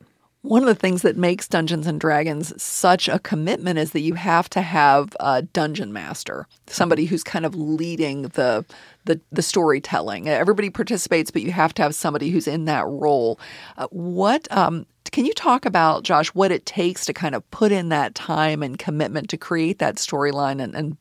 One 0.47 0.63
of 0.63 0.67
the 0.67 0.75
things 0.75 1.01
that 1.01 1.17
makes 1.17 1.45
Dungeons 1.45 1.87
and 1.87 1.99
Dragons 1.99 2.61
such 2.61 3.09
a 3.09 3.19
commitment 3.19 3.77
is 3.77 3.91
that 3.91 3.99
you 3.99 4.13
have 4.13 4.49
to 4.51 4.61
have 4.61 5.13
a 5.19 5.41
dungeon 5.41 5.91
master, 5.91 6.47
somebody 6.67 7.03
who's 7.03 7.21
kind 7.21 7.45
of 7.45 7.53
leading 7.53 8.23
the 8.23 8.63
the, 9.03 9.19
the 9.29 9.41
storytelling. 9.41 10.29
Everybody 10.29 10.69
participates, 10.69 11.31
but 11.31 11.41
you 11.41 11.51
have 11.51 11.73
to 11.75 11.81
have 11.81 11.95
somebody 11.95 12.29
who's 12.29 12.47
in 12.47 12.63
that 12.65 12.85
role. 12.87 13.41
Uh, 13.77 13.87
what 13.91 14.49
um, 14.49 14.85
can 15.11 15.25
you 15.25 15.33
talk 15.33 15.65
about, 15.65 16.03
Josh? 16.03 16.29
What 16.29 16.51
it 16.53 16.65
takes 16.65 17.05
to 17.07 17.13
kind 17.13 17.35
of 17.35 17.49
put 17.51 17.73
in 17.73 17.89
that 17.89 18.15
time 18.15 18.63
and 18.63 18.79
commitment 18.79 19.29
to 19.29 19.37
create 19.37 19.79
that 19.79 19.95
storyline 19.95 20.61
and, 20.61 20.75
and 20.75 20.97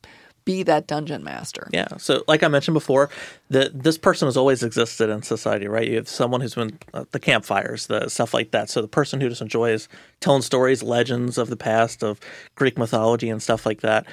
be 0.47 0.63
that 0.63 0.87
dungeon 0.87 1.25
master? 1.25 1.69
Yeah. 1.73 1.97
So, 1.97 2.23
like 2.27 2.41
I 2.41 2.47
mentioned 2.47 2.73
before, 2.73 3.09
the 3.49 3.69
this 3.73 3.97
person 3.97 4.27
has 4.27 4.37
always 4.37 4.63
existed 4.63 5.09
in 5.09 5.21
society, 5.21 5.67
right? 5.67 5.85
You 5.85 5.97
have 5.97 6.07
someone 6.07 6.39
who's 6.39 6.55
been 6.55 6.79
uh, 6.93 7.03
the 7.11 7.19
campfires, 7.19 7.87
the 7.87 8.07
stuff 8.07 8.33
like 8.33 8.51
that. 8.51 8.69
So, 8.69 8.81
the 8.81 8.87
person 8.87 9.19
who 9.19 9.27
just 9.27 9.41
enjoys 9.41 9.89
telling 10.21 10.41
stories, 10.41 10.81
legends 10.81 11.37
of 11.37 11.49
the 11.49 11.57
past, 11.57 12.01
of 12.01 12.21
Greek 12.55 12.77
mythology, 12.77 13.29
and 13.29 13.43
stuff 13.43 13.65
like 13.65 13.81
that, 13.81 14.05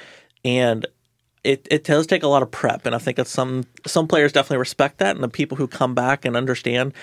and 0.43 0.85
it, 1.45 1.67
it 1.69 1.83
does 1.83 2.07
take 2.07 2.23
a 2.23 2.27
lot 2.27 2.41
of 2.41 2.51
prep, 2.51 2.85
and 2.85 2.93
I 2.93 2.97
think 2.97 3.25
some 3.25 3.63
some 3.85 4.07
players 4.07 4.33
definitely 4.33 4.57
respect 4.57 4.97
that, 4.97 5.15
and 5.15 5.23
the 5.23 5.29
people 5.29 5.55
who 5.55 5.67
come 5.67 5.95
back 5.95 6.25
and 6.25 6.35
understand, 6.35 6.93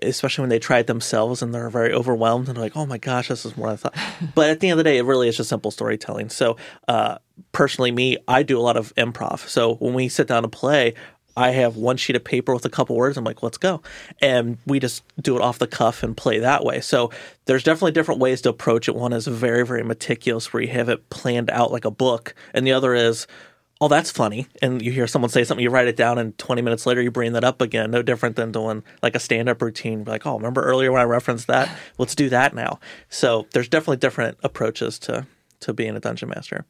especially 0.00 0.42
when 0.42 0.50
they 0.50 0.58
try 0.58 0.78
it 0.78 0.86
themselves 0.86 1.42
and 1.42 1.54
they're 1.54 1.70
very 1.70 1.92
overwhelmed 1.92 2.48
and 2.48 2.58
like, 2.58 2.76
oh 2.76 2.86
my 2.86 2.98
gosh, 2.98 3.28
this 3.28 3.44
is 3.44 3.56
more 3.56 3.68
than 3.68 3.74
I 3.74 3.76
thought. 3.76 3.96
but 4.34 4.50
at 4.50 4.60
the 4.60 4.68
end 4.68 4.78
of 4.78 4.84
the 4.84 4.90
day, 4.90 4.98
it 4.98 5.04
really 5.04 5.28
is 5.28 5.36
just 5.36 5.48
simple 5.48 5.70
storytelling. 5.70 6.30
So, 6.30 6.56
uh, 6.88 7.18
personally, 7.52 7.90
me, 7.90 8.18
I 8.28 8.42
do 8.42 8.58
a 8.58 8.62
lot 8.62 8.76
of 8.76 8.94
improv. 8.94 9.48
So 9.48 9.74
when 9.76 9.94
we 9.94 10.08
sit 10.08 10.28
down 10.28 10.42
to 10.42 10.48
play, 10.48 10.94
I 11.36 11.50
have 11.50 11.76
one 11.76 11.96
sheet 11.96 12.16
of 12.16 12.24
paper 12.24 12.52
with 12.52 12.64
a 12.64 12.70
couple 12.70 12.96
words. 12.96 13.16
I'm 13.16 13.24
like, 13.24 13.42
let's 13.42 13.58
go. 13.58 13.80
And 14.20 14.58
we 14.66 14.78
just 14.78 15.02
do 15.20 15.36
it 15.36 15.42
off 15.42 15.58
the 15.58 15.66
cuff 15.66 16.02
and 16.02 16.16
play 16.16 16.40
that 16.40 16.64
way. 16.64 16.80
So 16.80 17.10
there's 17.46 17.64
definitely 17.64 17.92
different 17.92 18.20
ways 18.20 18.42
to 18.42 18.50
approach 18.50 18.88
it. 18.88 18.94
One 18.94 19.12
is 19.12 19.26
very, 19.26 19.64
very 19.64 19.82
meticulous 19.82 20.52
where 20.52 20.62
you 20.62 20.68
have 20.70 20.88
it 20.88 21.08
planned 21.08 21.50
out 21.50 21.72
like 21.72 21.84
a 21.84 21.90
book. 21.90 22.34
And 22.52 22.66
the 22.66 22.72
other 22.72 22.94
is, 22.94 23.26
oh, 23.82 23.88
that's 23.88 24.12
funny. 24.12 24.46
And 24.62 24.80
you 24.80 24.92
hear 24.92 25.08
someone 25.08 25.28
say 25.28 25.42
something, 25.42 25.62
you 25.62 25.68
write 25.68 25.88
it 25.88 25.96
down, 25.96 26.16
and 26.16 26.38
20 26.38 26.62
minutes 26.62 26.86
later, 26.86 27.02
you 27.02 27.10
bring 27.10 27.32
that 27.32 27.42
up 27.42 27.60
again. 27.60 27.90
No 27.90 28.00
different 28.00 28.36
than 28.36 28.52
doing 28.52 28.84
like 29.02 29.16
a 29.16 29.18
stand 29.18 29.48
up 29.48 29.60
routine. 29.60 30.04
Like, 30.04 30.24
oh, 30.24 30.36
remember 30.36 30.62
earlier 30.62 30.92
when 30.92 31.00
I 31.00 31.04
referenced 31.04 31.48
that? 31.48 31.68
Let's 31.98 32.14
do 32.14 32.28
that 32.28 32.54
now. 32.54 32.78
So 33.08 33.48
there's 33.52 33.68
definitely 33.68 33.96
different 33.96 34.38
approaches 34.44 35.00
to, 35.00 35.26
to 35.60 35.72
being 35.72 35.96
a 35.96 36.00
dungeon 36.00 36.28
master. 36.28 36.64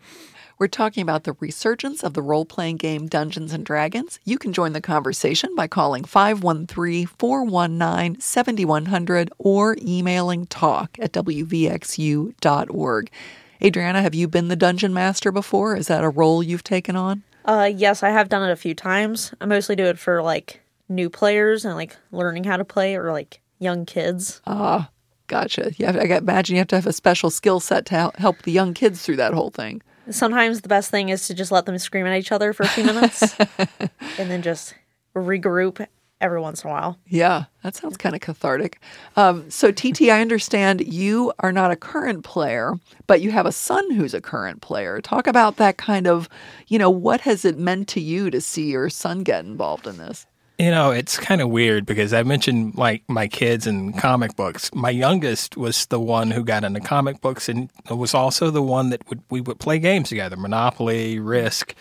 We're 0.58 0.68
talking 0.68 1.02
about 1.02 1.24
the 1.24 1.34
resurgence 1.38 2.02
of 2.02 2.14
the 2.14 2.22
role 2.22 2.46
playing 2.46 2.78
game 2.78 3.08
Dungeons 3.08 3.52
and 3.52 3.66
Dragons. 3.66 4.18
You 4.24 4.38
can 4.38 4.54
join 4.54 4.72
the 4.72 4.80
conversation 4.80 5.54
by 5.54 5.66
calling 5.66 6.04
513 6.04 7.08
419 7.08 8.20
7100 8.22 9.30
or 9.36 9.76
emailing 9.82 10.46
talk 10.46 10.96
at 10.98 11.12
wvxu.org. 11.12 13.10
Adriana, 13.64 14.02
have 14.02 14.14
you 14.14 14.26
been 14.26 14.48
the 14.48 14.56
dungeon 14.56 14.92
master 14.92 15.30
before? 15.30 15.76
Is 15.76 15.86
that 15.86 16.02
a 16.02 16.08
role 16.08 16.42
you've 16.42 16.64
taken 16.64 16.96
on? 16.96 17.22
Uh, 17.44 17.70
yes, 17.72 18.02
I 18.02 18.10
have 18.10 18.28
done 18.28 18.48
it 18.48 18.52
a 18.52 18.56
few 18.56 18.74
times. 18.74 19.32
I 19.40 19.46
mostly 19.46 19.76
do 19.76 19.84
it 19.84 20.00
for 20.00 20.20
like 20.20 20.60
new 20.88 21.08
players 21.08 21.64
and 21.64 21.76
like 21.76 21.96
learning 22.10 22.44
how 22.44 22.56
to 22.56 22.64
play 22.64 22.96
or 22.96 23.12
like 23.12 23.40
young 23.60 23.86
kids. 23.86 24.40
Ah, 24.48 24.90
gotcha. 25.28 25.70
Have, 25.78 25.96
I 25.96 26.16
imagine 26.16 26.56
you 26.56 26.60
have 26.60 26.68
to 26.68 26.76
have 26.76 26.88
a 26.88 26.92
special 26.92 27.30
skill 27.30 27.60
set 27.60 27.86
to 27.86 28.10
help 28.16 28.42
the 28.42 28.50
young 28.50 28.74
kids 28.74 29.02
through 29.02 29.16
that 29.16 29.32
whole 29.32 29.50
thing. 29.50 29.80
Sometimes 30.10 30.62
the 30.62 30.68
best 30.68 30.90
thing 30.90 31.10
is 31.10 31.28
to 31.28 31.34
just 31.34 31.52
let 31.52 31.64
them 31.64 31.78
scream 31.78 32.06
at 32.06 32.18
each 32.18 32.32
other 32.32 32.52
for 32.52 32.64
a 32.64 32.68
few 32.68 32.82
minutes 32.84 33.38
and 34.18 34.28
then 34.28 34.42
just 34.42 34.74
regroup 35.14 35.86
every 36.22 36.40
once 36.40 36.64
in 36.64 36.70
a 36.70 36.72
while. 36.72 36.98
Yeah, 37.06 37.44
that 37.62 37.74
sounds 37.74 37.96
kind 37.96 38.14
of 38.14 38.20
cathartic. 38.20 38.80
Um, 39.16 39.50
so, 39.50 39.70
TT, 39.72 40.02
I 40.02 40.20
understand 40.20 40.80
you 40.92 41.32
are 41.40 41.52
not 41.52 41.70
a 41.70 41.76
current 41.76 42.24
player, 42.24 42.74
but 43.06 43.20
you 43.20 43.30
have 43.32 43.44
a 43.44 43.52
son 43.52 43.90
who's 43.90 44.14
a 44.14 44.20
current 44.20 44.62
player. 44.62 45.00
Talk 45.00 45.26
about 45.26 45.56
that 45.56 45.76
kind 45.76 46.06
of, 46.06 46.28
you 46.68 46.78
know, 46.78 46.90
what 46.90 47.22
has 47.22 47.44
it 47.44 47.58
meant 47.58 47.88
to 47.88 48.00
you 48.00 48.30
to 48.30 48.40
see 48.40 48.70
your 48.70 48.88
son 48.88 49.22
get 49.22 49.44
involved 49.44 49.86
in 49.86 49.98
this? 49.98 50.26
You 50.58 50.70
know, 50.70 50.92
it's 50.92 51.16
kind 51.16 51.40
of 51.40 51.48
weird 51.48 51.86
because 51.86 52.12
I 52.12 52.22
mentioned 52.22 52.76
like 52.76 53.02
my 53.08 53.26
kids 53.26 53.66
and 53.66 53.98
comic 53.98 54.36
books. 54.36 54.70
My 54.72 54.90
youngest 54.90 55.56
was 55.56 55.86
the 55.86 55.98
one 55.98 56.30
who 56.30 56.44
got 56.44 56.62
into 56.62 56.78
comic 56.78 57.20
books 57.20 57.48
and 57.48 57.68
was 57.90 58.14
also 58.14 58.50
the 58.50 58.62
one 58.62 58.90
that 58.90 59.08
would 59.08 59.22
we 59.28 59.40
would 59.40 59.58
play 59.58 59.80
games 59.80 60.10
together, 60.10 60.36
Monopoly, 60.36 61.18
Risk. 61.18 61.74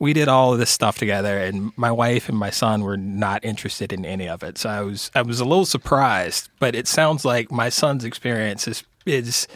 We 0.00 0.12
did 0.12 0.28
all 0.28 0.52
of 0.52 0.58
this 0.58 0.70
stuff 0.70 0.98
together 0.98 1.38
and 1.38 1.72
my 1.76 1.90
wife 1.90 2.28
and 2.28 2.38
my 2.38 2.50
son 2.50 2.82
were 2.82 2.96
not 2.96 3.44
interested 3.44 3.92
in 3.92 4.04
any 4.04 4.28
of 4.28 4.42
it. 4.42 4.58
So 4.58 4.68
I 4.68 4.80
was 4.82 5.10
I 5.14 5.22
was 5.22 5.40
a 5.40 5.44
little 5.44 5.66
surprised, 5.66 6.50
but 6.60 6.74
it 6.74 6.86
sounds 6.86 7.24
like 7.24 7.50
my 7.50 7.68
son's 7.68 8.04
experience 8.04 8.68
is 8.68 8.84
is 9.06 9.48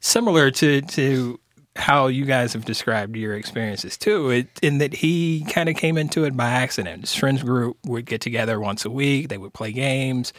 similar 0.00 0.50
to 0.52 0.82
to 0.82 1.40
how 1.78 2.08
you 2.08 2.24
guys 2.24 2.52
have 2.52 2.64
described 2.64 3.16
your 3.16 3.34
experiences 3.34 3.96
too, 3.96 4.30
it, 4.30 4.48
in 4.62 4.78
that 4.78 4.92
he 4.94 5.44
kind 5.48 5.68
of 5.68 5.76
came 5.76 5.96
into 5.96 6.24
it 6.24 6.36
by 6.36 6.50
accident. 6.50 7.02
His 7.02 7.14
friends 7.14 7.42
group 7.42 7.76
would 7.86 8.04
get 8.04 8.20
together 8.20 8.58
once 8.58 8.84
a 8.84 8.90
week, 8.90 9.28
they 9.28 9.38
would 9.38 9.54
play 9.54 9.72
games, 9.72 10.32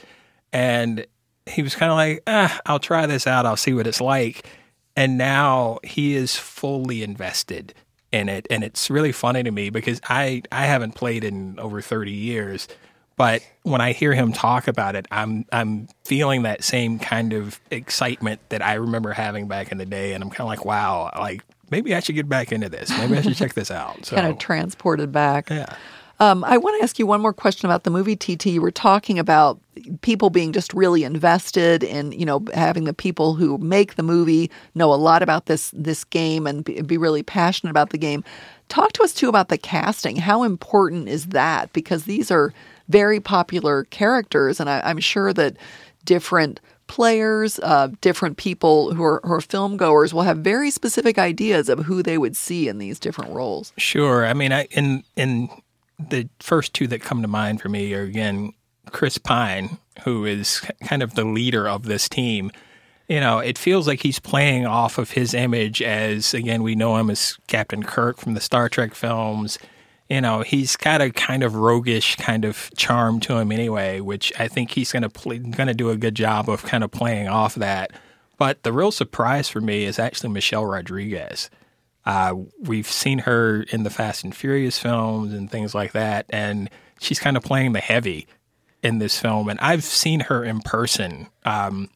and 0.51 1.05
he 1.45 1.63
was 1.63 1.75
kind 1.75 1.91
of 1.91 1.95
like, 1.95 2.23
ah, 2.27 2.59
I'll 2.65 2.79
try 2.79 3.05
this 3.05 3.25
out, 3.25 3.45
I'll 3.45 3.57
see 3.57 3.73
what 3.73 3.87
it's 3.87 4.01
like. 4.01 4.47
And 4.95 5.17
now 5.17 5.79
he 5.83 6.13
is 6.15 6.35
fully 6.35 7.03
invested 7.03 7.73
in 8.11 8.29
it. 8.29 8.47
And 8.49 8.63
it's 8.63 8.89
really 8.89 9.11
funny 9.11 9.43
to 9.43 9.51
me 9.51 9.69
because 9.69 9.99
I, 10.07 10.43
I 10.51 10.65
haven't 10.65 10.95
played 10.95 11.23
in 11.23 11.59
over 11.59 11.81
30 11.81 12.11
years. 12.11 12.67
But 13.15 13.41
when 13.63 13.81
I 13.81 13.91
hear 13.91 14.13
him 14.13 14.31
talk 14.31 14.69
about 14.69 14.95
it, 14.95 15.05
I'm 15.11 15.45
I'm 15.51 15.89
feeling 16.05 16.43
that 16.43 16.63
same 16.63 16.99
kind 16.99 17.33
of 17.33 17.59
excitement 17.69 18.39
that 18.47 18.65
I 18.65 18.75
remember 18.75 19.11
having 19.11 19.49
back 19.49 19.73
in 19.73 19.77
the 19.77 19.85
day, 19.85 20.13
and 20.13 20.23
I'm 20.23 20.29
kind 20.29 20.39
of 20.39 20.47
like, 20.47 20.63
wow, 20.63 21.11
like 21.19 21.43
maybe 21.69 21.93
I 21.93 21.99
should 21.99 22.15
get 22.15 22.29
back 22.29 22.53
into 22.53 22.69
this. 22.69 22.89
Maybe 22.89 23.17
I 23.17 23.21
should 23.21 23.35
check 23.35 23.55
this 23.55 23.71
out. 23.71 23.97
So, 24.05 24.15
kind 24.15 24.31
of 24.31 24.37
transported 24.39 25.11
back. 25.11 25.49
yeah. 25.49 25.75
Um, 26.21 26.43
I 26.43 26.57
want 26.57 26.77
to 26.77 26.83
ask 26.83 26.99
you 26.99 27.07
one 27.07 27.21
more 27.21 27.33
question 27.33 27.65
about 27.65 27.83
the 27.83 27.89
movie 27.89 28.15
TT. 28.15 28.47
You 28.47 28.61
were 28.61 28.71
talking 28.71 29.17
about 29.17 29.59
people 30.01 30.29
being 30.29 30.51
just 30.51 30.73
really 30.73 31.05
invested 31.05 31.81
in, 31.81 32.11
you 32.11 32.25
know, 32.25 32.43
having 32.53 32.83
the 32.83 32.93
people 32.93 33.35
who 33.35 33.57
make 33.57 33.95
the 33.95 34.03
movie 34.03 34.51
know 34.75 34.93
a 34.93 34.95
lot 34.95 35.23
about 35.23 35.45
this 35.45 35.71
this 35.73 36.03
game 36.03 36.45
and 36.45 36.65
be, 36.65 36.81
be 36.81 36.97
really 36.97 37.23
passionate 37.23 37.71
about 37.71 37.91
the 37.91 37.97
game. 37.97 38.23
Talk 38.67 38.91
to 38.93 39.03
us 39.03 39.13
too 39.13 39.29
about 39.29 39.47
the 39.47 39.57
casting. 39.57 40.17
How 40.17 40.43
important 40.43 41.07
is 41.07 41.27
that? 41.27 41.71
Because 41.71 42.03
these 42.03 42.29
are 42.29 42.53
very 42.89 43.19
popular 43.19 43.85
characters, 43.85 44.59
and 44.59 44.69
I, 44.69 44.81
I'm 44.81 44.99
sure 44.99 45.31
that 45.33 45.55
different 46.03 46.59
players, 46.87 47.59
uh, 47.59 47.87
different 48.01 48.37
people 48.37 48.93
who 48.93 49.03
are, 49.03 49.21
who 49.23 49.33
are 49.33 49.41
film 49.41 49.77
goers 49.77 50.13
will 50.13 50.23
have 50.23 50.39
very 50.39 50.71
specific 50.71 51.17
ideas 51.17 51.69
of 51.69 51.79
who 51.79 52.03
they 52.03 52.17
would 52.17 52.35
see 52.35 52.67
in 52.67 52.79
these 52.79 52.99
different 52.99 53.31
roles. 53.31 53.71
Sure. 53.77 54.25
I 54.25 54.33
mean, 54.33 54.51
I, 54.51 54.65
in 54.71 55.03
in 55.15 55.49
the 55.99 56.29
first 56.39 56.73
two 56.73 56.87
that 56.87 57.01
come 57.01 57.21
to 57.21 57.27
mind 57.27 57.61
for 57.61 57.69
me 57.69 57.93
are 57.93 58.03
again 58.03 58.53
Chris 58.91 59.17
Pine, 59.17 59.77
who 60.03 60.25
is 60.25 60.61
kind 60.85 61.03
of 61.03 61.15
the 61.15 61.25
leader 61.25 61.67
of 61.67 61.83
this 61.83 62.09
team. 62.09 62.51
You 63.07 63.19
know, 63.19 63.39
it 63.39 63.57
feels 63.57 63.87
like 63.87 64.01
he's 64.01 64.19
playing 64.19 64.65
off 64.65 64.97
of 64.97 65.11
his 65.11 65.33
image 65.33 65.81
as 65.81 66.33
again 66.33 66.63
we 66.63 66.75
know 66.75 66.97
him 66.97 67.09
as 67.09 67.37
Captain 67.47 67.83
Kirk 67.83 68.17
from 68.17 68.33
the 68.33 68.41
Star 68.41 68.69
Trek 68.69 68.95
films. 68.95 69.59
You 70.09 70.21
know, 70.21 70.41
he's 70.41 70.75
got 70.75 71.01
a 71.01 71.11
kind 71.11 71.43
of 71.43 71.55
roguish 71.55 72.15
kind 72.15 72.43
of 72.43 72.71
charm 72.75 73.19
to 73.21 73.37
him 73.37 73.51
anyway, 73.51 73.99
which 73.99 74.33
I 74.39 74.47
think 74.47 74.71
he's 74.71 74.91
going 74.91 75.07
to 75.07 75.09
going 75.09 75.67
to 75.67 75.73
do 75.73 75.89
a 75.89 75.97
good 75.97 76.15
job 76.15 76.49
of 76.49 76.63
kind 76.63 76.83
of 76.83 76.91
playing 76.91 77.27
off 77.27 77.55
that. 77.55 77.91
But 78.37 78.63
the 78.63 78.71
real 78.71 78.91
surprise 78.91 79.49
for 79.49 79.59
me 79.61 79.83
is 79.83 79.99
actually 79.99 80.29
Michelle 80.29 80.65
Rodriguez. 80.65 81.49
Uh, 82.09 82.33
we've 82.59 82.89
seen 82.89 83.19
her 83.19 83.61
in 83.69 83.83
the 83.83 83.89
Fast 83.91 84.23
and 84.23 84.35
Furious 84.35 84.79
films 84.79 85.31
and 85.31 85.51
things 85.51 85.75
like 85.75 85.91
that, 85.91 86.25
and 86.29 86.67
she's 86.99 87.19
kind 87.19 87.37
of 87.37 87.43
playing 87.43 87.73
the 87.73 87.79
heavy 87.79 88.25
in 88.81 88.97
this 88.97 89.19
film. 89.19 89.47
And 89.47 89.59
I've 89.59 89.83
seen 89.83 90.21
her 90.21 90.43
in 90.43 90.61
person 90.61 91.27
um, 91.45 91.87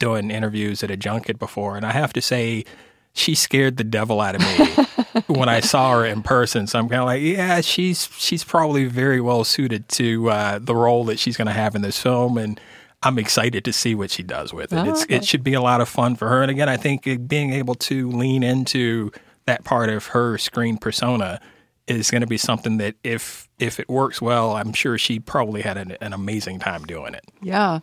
doing 0.00 0.32
interviews 0.32 0.82
at 0.82 0.90
a 0.90 0.96
junket 0.96 1.38
before, 1.38 1.76
and 1.76 1.86
I 1.86 1.92
have 1.92 2.12
to 2.14 2.20
say, 2.20 2.64
she 3.12 3.36
scared 3.36 3.76
the 3.76 3.84
devil 3.84 4.20
out 4.20 4.34
of 4.34 4.40
me 4.40 5.22
when 5.28 5.48
I 5.48 5.60
saw 5.60 5.92
her 5.92 6.04
in 6.04 6.24
person. 6.24 6.66
So 6.66 6.80
I'm 6.80 6.88
kind 6.88 7.02
of 7.02 7.06
like, 7.06 7.22
yeah, 7.22 7.60
she's 7.60 8.08
she's 8.18 8.42
probably 8.42 8.86
very 8.86 9.20
well 9.20 9.44
suited 9.44 9.88
to 9.90 10.28
uh, 10.28 10.58
the 10.58 10.74
role 10.74 11.04
that 11.04 11.20
she's 11.20 11.36
going 11.36 11.46
to 11.46 11.52
have 11.52 11.76
in 11.76 11.82
this 11.82 12.02
film, 12.02 12.36
and 12.36 12.60
I'm 13.00 13.16
excited 13.16 13.64
to 13.64 13.72
see 13.72 13.94
what 13.94 14.10
she 14.10 14.24
does 14.24 14.52
with 14.52 14.72
it. 14.72 14.76
Oh, 14.76 14.90
it's, 14.90 15.04
okay. 15.04 15.14
It 15.14 15.24
should 15.24 15.44
be 15.44 15.54
a 15.54 15.60
lot 15.60 15.80
of 15.80 15.88
fun 15.88 16.16
for 16.16 16.28
her. 16.28 16.42
And 16.42 16.50
again, 16.50 16.68
I 16.68 16.76
think 16.76 17.28
being 17.28 17.52
able 17.52 17.76
to 17.76 18.10
lean 18.10 18.42
into 18.42 19.12
that 19.46 19.64
part 19.64 19.90
of 19.90 20.06
her 20.06 20.38
screen 20.38 20.78
persona 20.78 21.40
is 21.86 22.10
going 22.10 22.20
to 22.20 22.26
be 22.26 22.38
something 22.38 22.78
that 22.78 22.94
if 23.02 23.48
if 23.58 23.80
it 23.80 23.88
works 23.88 24.20
well, 24.22 24.56
I'm 24.56 24.72
sure 24.72 24.98
she 24.98 25.18
probably 25.18 25.62
had 25.62 25.76
an, 25.76 25.96
an 26.00 26.12
amazing 26.12 26.58
time 26.58 26.84
doing 26.84 27.14
it. 27.14 27.24
Yeah. 27.42 27.80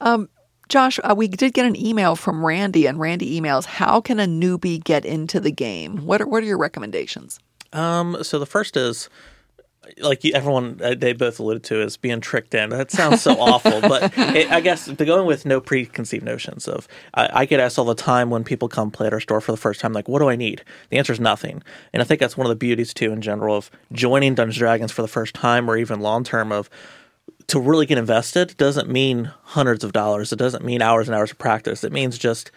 Um, 0.00 0.28
Josh, 0.68 1.00
uh, 1.02 1.14
we 1.16 1.28
did 1.28 1.54
get 1.54 1.66
an 1.66 1.76
email 1.76 2.14
from 2.14 2.44
Randy, 2.44 2.86
and 2.86 2.98
Randy 3.00 3.40
emails, 3.40 3.64
"How 3.64 4.00
can 4.00 4.20
a 4.20 4.26
newbie 4.26 4.82
get 4.82 5.04
into 5.04 5.40
the 5.40 5.50
game? 5.50 6.04
What 6.04 6.20
are 6.20 6.26
what 6.26 6.42
are 6.42 6.46
your 6.46 6.58
recommendations?" 6.58 7.38
Um, 7.72 8.22
so 8.22 8.38
the 8.38 8.46
first 8.46 8.76
is 8.76 9.08
like 9.98 10.24
everyone 10.24 10.80
uh, 10.82 10.94
they 10.94 11.12
both 11.12 11.38
alluded 11.38 11.64
to 11.64 11.80
is 11.82 11.96
being 11.96 12.20
tricked 12.20 12.54
in. 12.54 12.70
That 12.70 12.90
sounds 12.90 13.22
so 13.22 13.32
awful, 13.40 13.80
but 13.80 14.12
it, 14.16 14.50
I 14.50 14.60
guess 14.60 14.86
the 14.86 15.04
going 15.04 15.26
with 15.26 15.46
no 15.46 15.60
preconceived 15.60 16.24
notions 16.24 16.68
of 16.68 16.88
I, 17.14 17.30
I 17.32 17.44
get 17.44 17.60
asked 17.60 17.78
all 17.78 17.84
the 17.84 17.94
time 17.94 18.30
when 18.30 18.44
people 18.44 18.68
come 18.68 18.90
play 18.90 19.06
at 19.06 19.12
our 19.12 19.20
store 19.20 19.40
for 19.40 19.52
the 19.52 19.58
first 19.58 19.80
time, 19.80 19.92
like, 19.92 20.08
what 20.08 20.20
do 20.20 20.28
I 20.28 20.36
need? 20.36 20.62
The 20.90 20.98
answer 20.98 21.12
is 21.12 21.20
nothing, 21.20 21.62
and 21.92 22.02
I 22.02 22.04
think 22.04 22.20
that's 22.20 22.36
one 22.36 22.46
of 22.46 22.50
the 22.50 22.56
beauties 22.56 22.94
too 22.94 23.12
in 23.12 23.22
general 23.22 23.56
of 23.56 23.70
joining 23.92 24.34
Dungeons 24.34 24.58
Dragons 24.58 24.92
for 24.92 25.02
the 25.02 25.08
first 25.08 25.34
time 25.34 25.70
or 25.70 25.76
even 25.76 26.00
long 26.00 26.24
term 26.24 26.52
of 26.52 26.68
to 27.48 27.58
really 27.58 27.86
get 27.86 27.98
invested 27.98 28.56
doesn't 28.58 28.88
mean 28.90 29.32
hundreds 29.42 29.82
of 29.82 29.92
dollars. 29.92 30.32
It 30.32 30.38
doesn't 30.38 30.64
mean 30.64 30.82
hours 30.82 31.08
and 31.08 31.16
hours 31.16 31.30
of 31.30 31.38
practice. 31.38 31.82
It 31.82 31.92
means 31.92 32.18
just 32.18 32.50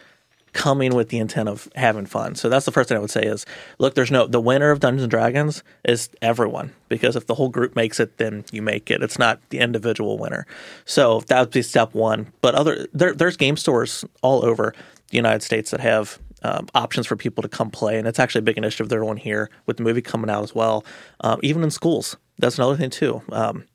coming 0.54 0.96
with 0.96 1.10
the 1.10 1.18
intent 1.18 1.48
of 1.48 1.70
having 1.76 2.06
fun. 2.06 2.36
So 2.36 2.50
that's 2.50 2.66
the 2.66 2.72
first 2.72 2.90
thing 2.90 2.98
I 2.98 3.02
would 3.02 3.12
say 3.12 3.24
is 3.24 3.46
look, 3.80 3.96
there's 3.96 4.12
no 4.12 4.28
the 4.28 4.42
winner 4.42 4.72
of 4.72 4.80
Dungeons 4.80 5.04
and 5.04 5.12
Dragons 5.12 5.64
is 5.86 6.10
everyone 6.22 6.74
because 6.90 7.16
if 7.16 7.28
the 7.28 7.36
whole 7.36 7.50
group 7.50 7.76
makes 7.76 8.00
it, 8.00 8.18
then 8.18 8.44
you 8.52 8.62
make 8.62 8.92
it. 8.92 9.02
It's 9.02 9.20
not 9.20 9.40
the 9.50 9.60
individual 9.60 10.18
winner. 10.18 10.46
So 10.86 11.22
that 11.28 11.40
would 11.40 11.52
be 11.52 11.62
step 11.62 11.94
one. 11.94 12.32
But 12.42 12.56
other 12.56 12.88
there, 12.94 13.14
there's 13.14 13.38
game 13.38 13.58
stores 13.58 14.06
all 14.22 14.46
over 14.46 14.74
the 15.10 15.18
United 15.18 15.44
States 15.44 15.72
that 15.72 15.80
have 15.80 16.20
um, 16.44 16.68
options 16.74 17.06
for 17.08 17.16
people 17.16 17.42
to 17.44 17.50
come 17.50 17.70
play, 17.70 17.98
and 17.98 18.08
it's 18.08 18.20
actually 18.20 18.40
a 18.40 18.44
big 18.44 18.58
initiative. 18.58 18.92
One 18.92 19.18
here 19.18 19.50
with 19.68 19.78
the 19.78 19.84
movie 19.84 20.02
coming 20.02 20.30
out 20.30 20.44
as 20.44 20.56
well. 20.56 20.84
Um, 21.22 21.40
even 21.44 21.64
in 21.64 21.72
schools, 21.72 22.18
that's 22.40 22.58
another 22.58 22.76
thing 22.76 22.90
too. 22.90 23.22
Um, 23.32 23.66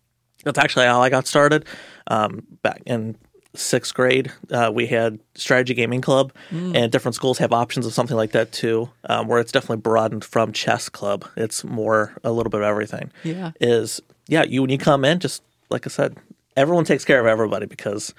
that's 0.44 0.58
actually 0.58 0.86
how 0.86 1.00
I 1.00 1.08
got 1.08 1.26
started. 1.26 1.64
Um, 2.08 2.46
back 2.62 2.82
in 2.86 3.16
sixth 3.58 3.94
grade, 3.94 4.32
uh, 4.50 4.70
we 4.72 4.86
had 4.86 5.18
strategy 5.34 5.74
gaming 5.74 6.00
club, 6.00 6.32
and 6.50 6.92
different 6.92 7.14
schools 7.14 7.38
have 7.38 7.52
options 7.52 7.86
of 7.86 7.92
something 7.92 8.16
like 8.16 8.32
that 8.32 8.52
too, 8.52 8.88
um, 9.08 9.28
where 9.28 9.40
it's 9.40 9.52
definitely 9.52 9.78
broadened 9.78 10.24
from 10.24 10.52
chess 10.52 10.88
club. 10.88 11.24
It's 11.36 11.64
more 11.64 12.12
a 12.24 12.32
little 12.32 12.50
bit 12.50 12.60
of 12.60 12.66
everything. 12.66 13.10
Yeah. 13.24 13.52
is 13.60 14.00
yeah, 14.28 14.44
you 14.44 14.62
when 14.62 14.70
you 14.70 14.78
come 14.78 15.04
in, 15.04 15.20
just 15.20 15.42
like 15.70 15.86
I 15.86 15.90
said, 15.90 16.16
everyone 16.56 16.84
takes 16.84 17.04
care 17.04 17.20
of 17.20 17.26
everybody 17.26 17.66
because 17.66 18.14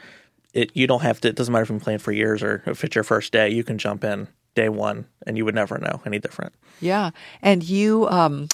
it 0.54 0.72
you 0.74 0.88
don't 0.88 1.02
have 1.02 1.22
to. 1.22 1.30
It 1.30 1.36
doesn't 1.36 1.52
matter 1.52 1.64
if 1.64 1.70
you've 1.70 1.80
been 1.80 1.84
playing 1.84 2.00
for 2.00 2.12
years 2.12 2.44
or 2.44 2.64
if 2.66 2.84
it's 2.84 2.96
your 2.96 3.04
first 3.04 3.32
day. 3.34 3.50
You 3.50 3.64
can 3.64 3.78
jump 3.78 4.04
in 4.04 4.28
day 4.56 4.70
one, 4.70 5.06
and 5.26 5.38
you 5.38 5.46
would 5.46 5.56
never 5.56 5.78
know 5.78 6.02
any 6.06 6.20
different. 6.20 6.54
Yeah, 6.80 7.12
and 7.42 7.64
you 7.64 8.08
um 8.10 8.48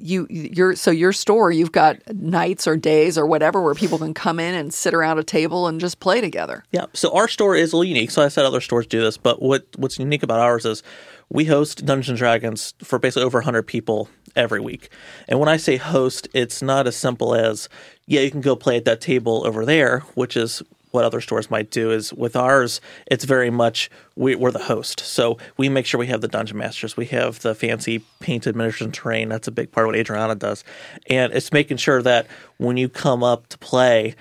you 0.00 0.26
your 0.30 0.74
so 0.74 0.90
your 0.90 1.12
store 1.12 1.50
you've 1.50 1.72
got 1.72 1.96
nights 2.14 2.66
or 2.66 2.76
days 2.76 3.18
or 3.18 3.26
whatever 3.26 3.60
where 3.60 3.74
people 3.74 3.98
can 3.98 4.14
come 4.14 4.40
in 4.40 4.54
and 4.54 4.72
sit 4.72 4.94
around 4.94 5.18
a 5.18 5.24
table 5.24 5.66
and 5.66 5.80
just 5.80 6.00
play 6.00 6.20
together. 6.20 6.64
Yeah. 6.72 6.86
So 6.92 7.14
our 7.14 7.28
store 7.28 7.54
is 7.54 7.72
a 7.72 7.76
little 7.76 7.88
unique. 7.88 8.10
So 8.10 8.22
I 8.22 8.28
said 8.28 8.44
other 8.44 8.60
stores 8.60 8.86
do 8.86 9.00
this, 9.00 9.16
but 9.16 9.42
what 9.42 9.66
what's 9.76 9.98
unique 9.98 10.22
about 10.22 10.40
ours 10.40 10.64
is 10.64 10.82
we 11.28 11.44
host 11.44 11.84
Dungeons 11.84 12.08
and 12.08 12.18
Dragons 12.18 12.74
for 12.82 12.98
basically 12.98 13.24
over 13.24 13.38
100 13.38 13.62
people 13.62 14.08
every 14.34 14.60
week. 14.60 14.90
And 15.28 15.38
when 15.38 15.48
I 15.48 15.56
say 15.56 15.76
host, 15.76 16.28
it's 16.34 16.62
not 16.62 16.86
as 16.86 16.96
simple 16.96 17.34
as 17.34 17.68
yeah, 18.06 18.20
you 18.22 18.30
can 18.30 18.40
go 18.40 18.56
play 18.56 18.76
at 18.76 18.84
that 18.86 19.00
table 19.00 19.46
over 19.46 19.64
there, 19.64 20.00
which 20.14 20.36
is 20.36 20.62
what 20.90 21.04
other 21.04 21.20
stores 21.20 21.50
might 21.50 21.70
do 21.70 21.90
is 21.90 22.12
with 22.12 22.36
ours 22.36 22.80
it's 23.10 23.24
very 23.24 23.50
much 23.50 23.90
we, 24.16 24.34
are 24.34 24.50
the 24.50 24.58
host. 24.58 25.00
So 25.00 25.38
we 25.56 25.68
make 25.68 25.86
sure 25.86 25.98
we 25.98 26.06
have 26.08 26.20
the 26.20 26.28
dungeon 26.28 26.58
masters. 26.58 26.96
We 26.96 27.06
have 27.06 27.40
the 27.40 27.54
fancy 27.54 28.04
painted 28.20 28.54
miniatures 28.56 28.82
and 28.82 28.94
terrain. 28.94 29.28
That's 29.28 29.48
a 29.48 29.52
big 29.52 29.72
part 29.72 29.86
of 29.86 29.88
what 29.88 29.96
adriana 29.96 30.34
does. 30.34 30.64
And 31.08 31.32
it's 31.32 31.52
making 31.52 31.78
sure 31.78 32.02
that 32.02 32.26
when 32.58 32.76
you 32.76 32.88
come 32.88 33.22
up 33.22 33.46
to 33.48 33.58
play 33.58 34.14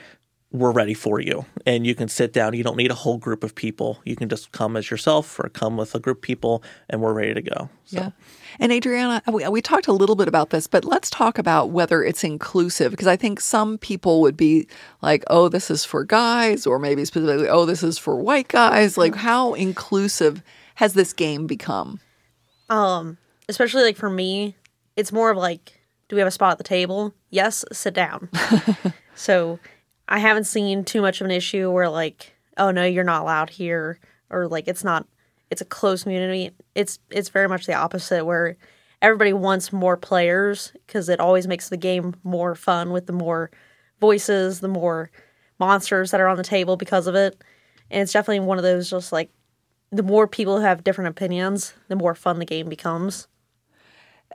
we're 0.52 0.72
ready 0.72 0.96
for 0.96 1.20
you. 1.20 1.46
And 1.66 1.86
you 1.86 1.94
can 1.94 2.08
sit 2.08 2.34
down. 2.34 2.56
You 2.56 2.64
don't 2.64 2.78
need 2.78 2.90
a 2.90 2.96
whole 2.96 3.18
group 3.18 3.44
of 3.44 3.54
people. 3.54 4.00
You 4.04 4.16
can 4.16 4.30
just 4.30 4.52
come 4.52 4.76
as 4.76 4.90
yourself 4.90 5.40
or 5.40 5.48
come 5.50 5.78
with 5.78 5.94
a 5.94 6.00
group 6.00 6.18
of 6.18 6.22
people 6.24 6.64
and 6.90 7.02
we're 7.02 7.14
ready 7.14 7.36
to 7.36 7.42
go. 7.42 7.70
So. 7.86 7.98
yeah. 7.98 8.10
And 8.60 8.72
adriana 8.72 9.22
we, 9.32 9.48
we 9.48 9.62
talked 9.62 9.88
a 9.88 9.94
little 9.94 10.16
bit 10.16 10.28
about 10.28 10.50
this 10.50 10.66
but 10.66 10.84
let's 10.84 11.10
talk 11.10 11.38
about 11.38 11.70
whether 11.70 12.04
it's 12.04 12.24
inclusive 12.24 12.92
because 12.92 13.08
i 13.08 13.16
think 13.16 13.40
some 13.40 13.78
people 13.78 14.22
would 14.22 14.36
be 14.36 14.68
like 15.02 15.24
oh 15.28 15.50
this 15.50 15.70
is 15.70 15.86
for 15.86 16.04
guys 16.04 16.66
or 16.66 16.80
maybe 16.80 17.06
specifically 17.06 17.48
oh 17.48 17.66
this 17.66 17.84
is 17.84 17.98
for 17.98 18.16
white 18.16 18.48
guys. 18.48 18.98
Like 18.98 19.16
how 19.16 19.54
inclusive 19.54 20.42
has 20.76 20.94
this 20.94 21.14
game 21.14 21.46
become? 21.46 22.00
Um 22.70 23.18
especially 23.48 23.84
like 23.84 23.98
for 23.98 24.10
me 24.10 24.56
it's 24.96 25.12
more 25.12 25.30
of 25.30 25.38
like 25.38 25.80
do 26.08 26.16
we 26.16 26.20
have 26.20 26.28
a 26.28 26.32
spot 26.32 26.54
at 26.54 26.58
the 26.58 26.64
table? 26.64 27.14
Yes 27.30 27.64
sit 27.72 27.94
down. 27.94 28.30
So 29.20 29.60
I 30.10 30.20
haven't 30.20 30.46
seen 30.46 30.84
too 30.84 31.02
much 31.02 31.22
of 31.22 31.26
an 31.26 31.32
issue 31.32 31.72
where 31.72 31.88
like, 31.88 32.34
oh 32.58 32.72
no, 32.72 32.84
you're 32.84 33.04
not 33.04 33.22
allowed 33.22 33.52
here, 33.52 34.00
or 34.30 34.48
like 34.48 34.68
it's 34.68 34.84
not, 34.84 35.08
it's 35.52 35.62
a 35.62 35.66
close 35.66 36.04
community. 36.04 36.52
It's 36.76 37.00
it's 37.10 37.30
very 37.30 37.48
much 37.48 37.68
the 37.68 37.76
opposite 37.76 38.26
where 38.26 38.58
everybody 39.02 39.34
wants 39.34 39.72
more 39.72 39.96
players 39.96 40.74
because 40.86 41.08
it 41.10 41.20
always 41.20 41.48
makes 41.48 41.70
the 41.70 41.78
game 41.78 42.16
more 42.24 42.56
fun 42.56 42.92
with 42.92 43.06
the 43.06 43.14
more 43.14 43.52
voices, 44.02 44.60
the 44.60 44.68
more 44.68 45.12
monsters 45.60 46.12
that 46.12 46.20
are 46.20 46.28
on 46.28 46.38
the 46.38 46.44
table 46.44 46.76
because 46.76 47.06
of 47.08 47.16
it. 47.16 47.42
And 47.92 48.02
it's 48.02 48.14
definitely 48.14 48.42
one 48.42 48.58
of 48.58 48.64
those 48.64 48.90
just 48.90 49.12
like 49.12 49.30
the 49.92 50.04
more 50.04 50.28
people 50.28 50.58
who 50.58 50.64
have 50.64 50.84
different 50.84 51.10
opinions, 51.10 51.74
the 51.88 51.96
more 51.96 52.16
fun 52.16 52.40
the 52.40 52.46
game 52.46 52.68
becomes. 52.68 53.28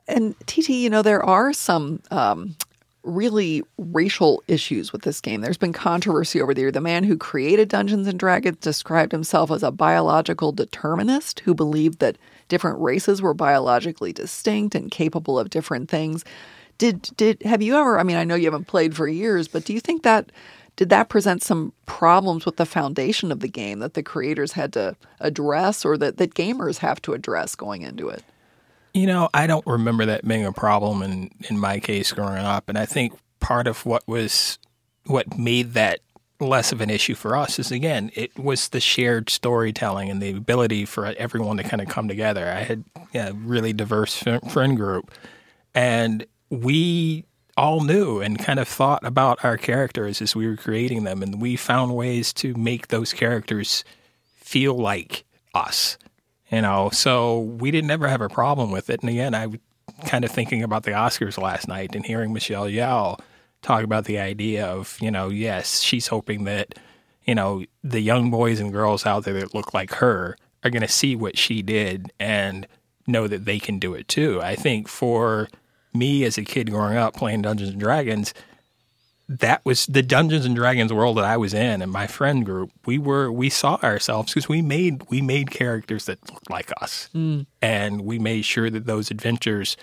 And 0.06 0.34
TT, 0.46 0.70
you 0.70 0.90
know, 0.90 1.02
there 1.02 1.24
are 1.24 1.52
some 1.52 2.02
um, 2.10 2.56
really 3.04 3.62
racial 3.78 4.42
issues 4.48 4.92
with 4.92 5.02
this 5.02 5.20
game. 5.20 5.40
There's 5.40 5.58
been 5.58 5.72
controversy 5.72 6.40
over 6.40 6.54
the 6.54 6.62
year. 6.62 6.72
The 6.72 6.80
man 6.80 7.04
who 7.04 7.16
created 7.16 7.68
Dungeons 7.68 8.08
and 8.08 8.18
Dragons 8.18 8.56
described 8.58 9.12
himself 9.12 9.50
as 9.50 9.62
a 9.62 9.70
biological 9.70 10.52
determinist 10.52 11.40
who 11.40 11.54
believed 11.54 11.98
that 12.00 12.18
different 12.48 12.80
races 12.80 13.22
were 13.22 13.34
biologically 13.34 14.12
distinct 14.12 14.74
and 14.74 14.90
capable 14.90 15.38
of 15.38 15.50
different 15.50 15.88
things. 15.88 16.24
Did 16.78 17.02
did 17.16 17.42
have 17.42 17.62
you 17.62 17.76
ever 17.76 17.98
I 17.98 18.02
mean 18.02 18.16
I 18.16 18.24
know 18.24 18.34
you 18.34 18.46
haven't 18.46 18.66
played 18.66 18.96
for 18.96 19.06
years, 19.06 19.46
but 19.46 19.64
do 19.64 19.72
you 19.72 19.80
think 19.80 20.02
that 20.02 20.32
did 20.76 20.88
that 20.88 21.08
present 21.08 21.42
some 21.42 21.72
problems 21.86 22.44
with 22.44 22.56
the 22.56 22.66
foundation 22.66 23.30
of 23.30 23.40
the 23.40 23.48
game 23.48 23.78
that 23.78 23.94
the 23.94 24.02
creators 24.02 24.52
had 24.52 24.72
to 24.72 24.96
address 25.20 25.84
or 25.84 25.96
that, 25.98 26.16
that 26.16 26.34
gamers 26.34 26.78
have 26.78 27.00
to 27.02 27.12
address 27.12 27.54
going 27.54 27.82
into 27.82 28.08
it? 28.08 28.24
You 28.94 29.06
know, 29.08 29.28
I 29.34 29.46
don't 29.48 29.66
remember 29.66 30.06
that 30.06 30.26
being 30.26 30.46
a 30.46 30.52
problem 30.52 31.02
in, 31.02 31.30
in 31.50 31.58
my 31.58 31.80
case 31.80 32.12
growing 32.12 32.38
up. 32.38 32.68
And 32.68 32.78
I 32.78 32.86
think 32.86 33.12
part 33.40 33.66
of 33.66 33.84
what 33.84 34.06
was 34.06 34.58
what 35.06 35.36
made 35.36 35.74
that 35.74 36.00
less 36.40 36.72
of 36.72 36.80
an 36.80 36.90
issue 36.90 37.14
for 37.14 37.36
us 37.36 37.58
is 37.58 37.70
again, 37.70 38.10
it 38.14 38.38
was 38.38 38.68
the 38.68 38.80
shared 38.80 39.30
storytelling 39.30 40.10
and 40.10 40.22
the 40.22 40.30
ability 40.30 40.84
for 40.84 41.06
everyone 41.06 41.56
to 41.56 41.62
kind 41.62 41.82
of 41.82 41.88
come 41.88 42.08
together. 42.08 42.48
I 42.48 42.60
had 42.60 42.84
a 43.14 43.32
really 43.34 43.72
diverse 43.72 44.14
friend 44.48 44.76
group, 44.76 45.10
and 45.74 46.24
we 46.50 47.24
all 47.56 47.82
knew 47.82 48.20
and 48.20 48.38
kind 48.38 48.58
of 48.58 48.66
thought 48.68 49.04
about 49.04 49.44
our 49.44 49.56
characters 49.56 50.20
as 50.20 50.34
we 50.34 50.46
were 50.46 50.56
creating 50.56 51.04
them, 51.04 51.22
and 51.22 51.40
we 51.40 51.56
found 51.56 51.94
ways 51.94 52.32
to 52.34 52.54
make 52.54 52.88
those 52.88 53.12
characters 53.12 53.84
feel 54.36 54.74
like 54.74 55.24
us 55.54 55.98
you 56.50 56.60
know, 56.60 56.90
so 56.92 57.40
we 57.40 57.70
didn't 57.70 57.90
ever 57.90 58.08
have 58.08 58.20
a 58.20 58.28
problem 58.28 58.70
with 58.70 58.90
it. 58.90 59.00
And 59.00 59.10
again, 59.10 59.34
I 59.34 59.46
was 59.46 59.58
kind 60.06 60.24
of 60.24 60.30
thinking 60.30 60.62
about 60.62 60.84
the 60.84 60.92
Oscars 60.92 61.40
last 61.40 61.68
night 61.68 61.94
and 61.94 62.04
hearing 62.04 62.32
Michelle 62.32 62.66
Yeoh 62.66 63.18
talk 63.62 63.82
about 63.82 64.04
the 64.04 64.18
idea 64.18 64.66
of, 64.66 64.98
you 65.00 65.10
know, 65.10 65.28
yes, 65.28 65.80
she's 65.80 66.08
hoping 66.08 66.44
that, 66.44 66.78
you 67.24 67.34
know, 67.34 67.64
the 67.82 68.00
young 68.00 68.30
boys 68.30 68.60
and 68.60 68.72
girls 68.72 69.06
out 69.06 69.24
there 69.24 69.34
that 69.34 69.54
look 69.54 69.72
like 69.72 69.94
her 69.94 70.36
are 70.62 70.70
going 70.70 70.82
to 70.82 70.88
see 70.88 71.16
what 71.16 71.38
she 71.38 71.62
did 71.62 72.12
and 72.18 72.66
know 73.06 73.26
that 73.26 73.44
they 73.44 73.58
can 73.58 73.78
do 73.78 73.94
it 73.94 74.08
too. 74.08 74.40
I 74.42 74.54
think 74.54 74.88
for 74.88 75.48
me 75.92 76.24
as 76.24 76.38
a 76.38 76.44
kid 76.44 76.70
growing 76.70 76.96
up 76.96 77.14
playing 77.14 77.42
Dungeons 77.42 77.70
and 77.70 77.80
Dragons, 77.80 78.34
that 79.28 79.64
was 79.64 79.86
the 79.86 80.02
Dungeons 80.02 80.44
and 80.44 80.54
Dragons 80.54 80.92
world 80.92 81.16
that 81.16 81.24
I 81.24 81.36
was 81.36 81.54
in 81.54 81.80
and 81.80 81.90
my 81.90 82.06
friend 82.06 82.44
group. 82.44 82.70
We 82.84 82.98
were 82.98 83.32
we 83.32 83.48
saw 83.48 83.76
ourselves 83.82 84.32
because 84.32 84.48
we 84.48 84.62
made 84.62 85.08
we 85.08 85.22
made 85.22 85.50
characters 85.50 86.06
that 86.06 86.30
looked 86.30 86.50
like 86.50 86.70
us, 86.80 87.08
mm. 87.14 87.46
and 87.62 88.02
we 88.02 88.18
made 88.18 88.44
sure 88.44 88.68
that 88.70 88.86
those 88.86 89.10
adventures 89.10 89.76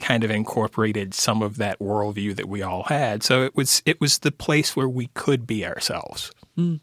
kind 0.00 0.24
of 0.24 0.30
incorporated 0.30 1.12
some 1.12 1.42
of 1.42 1.56
that 1.56 1.78
worldview 1.80 2.36
that 2.36 2.48
we 2.48 2.62
all 2.62 2.84
had. 2.84 3.22
So 3.22 3.42
it 3.42 3.54
was 3.54 3.82
it 3.84 4.00
was 4.00 4.18
the 4.18 4.32
place 4.32 4.74
where 4.74 4.88
we 4.88 5.08
could 5.08 5.46
be 5.46 5.66
ourselves. 5.66 6.32
Mm. 6.56 6.80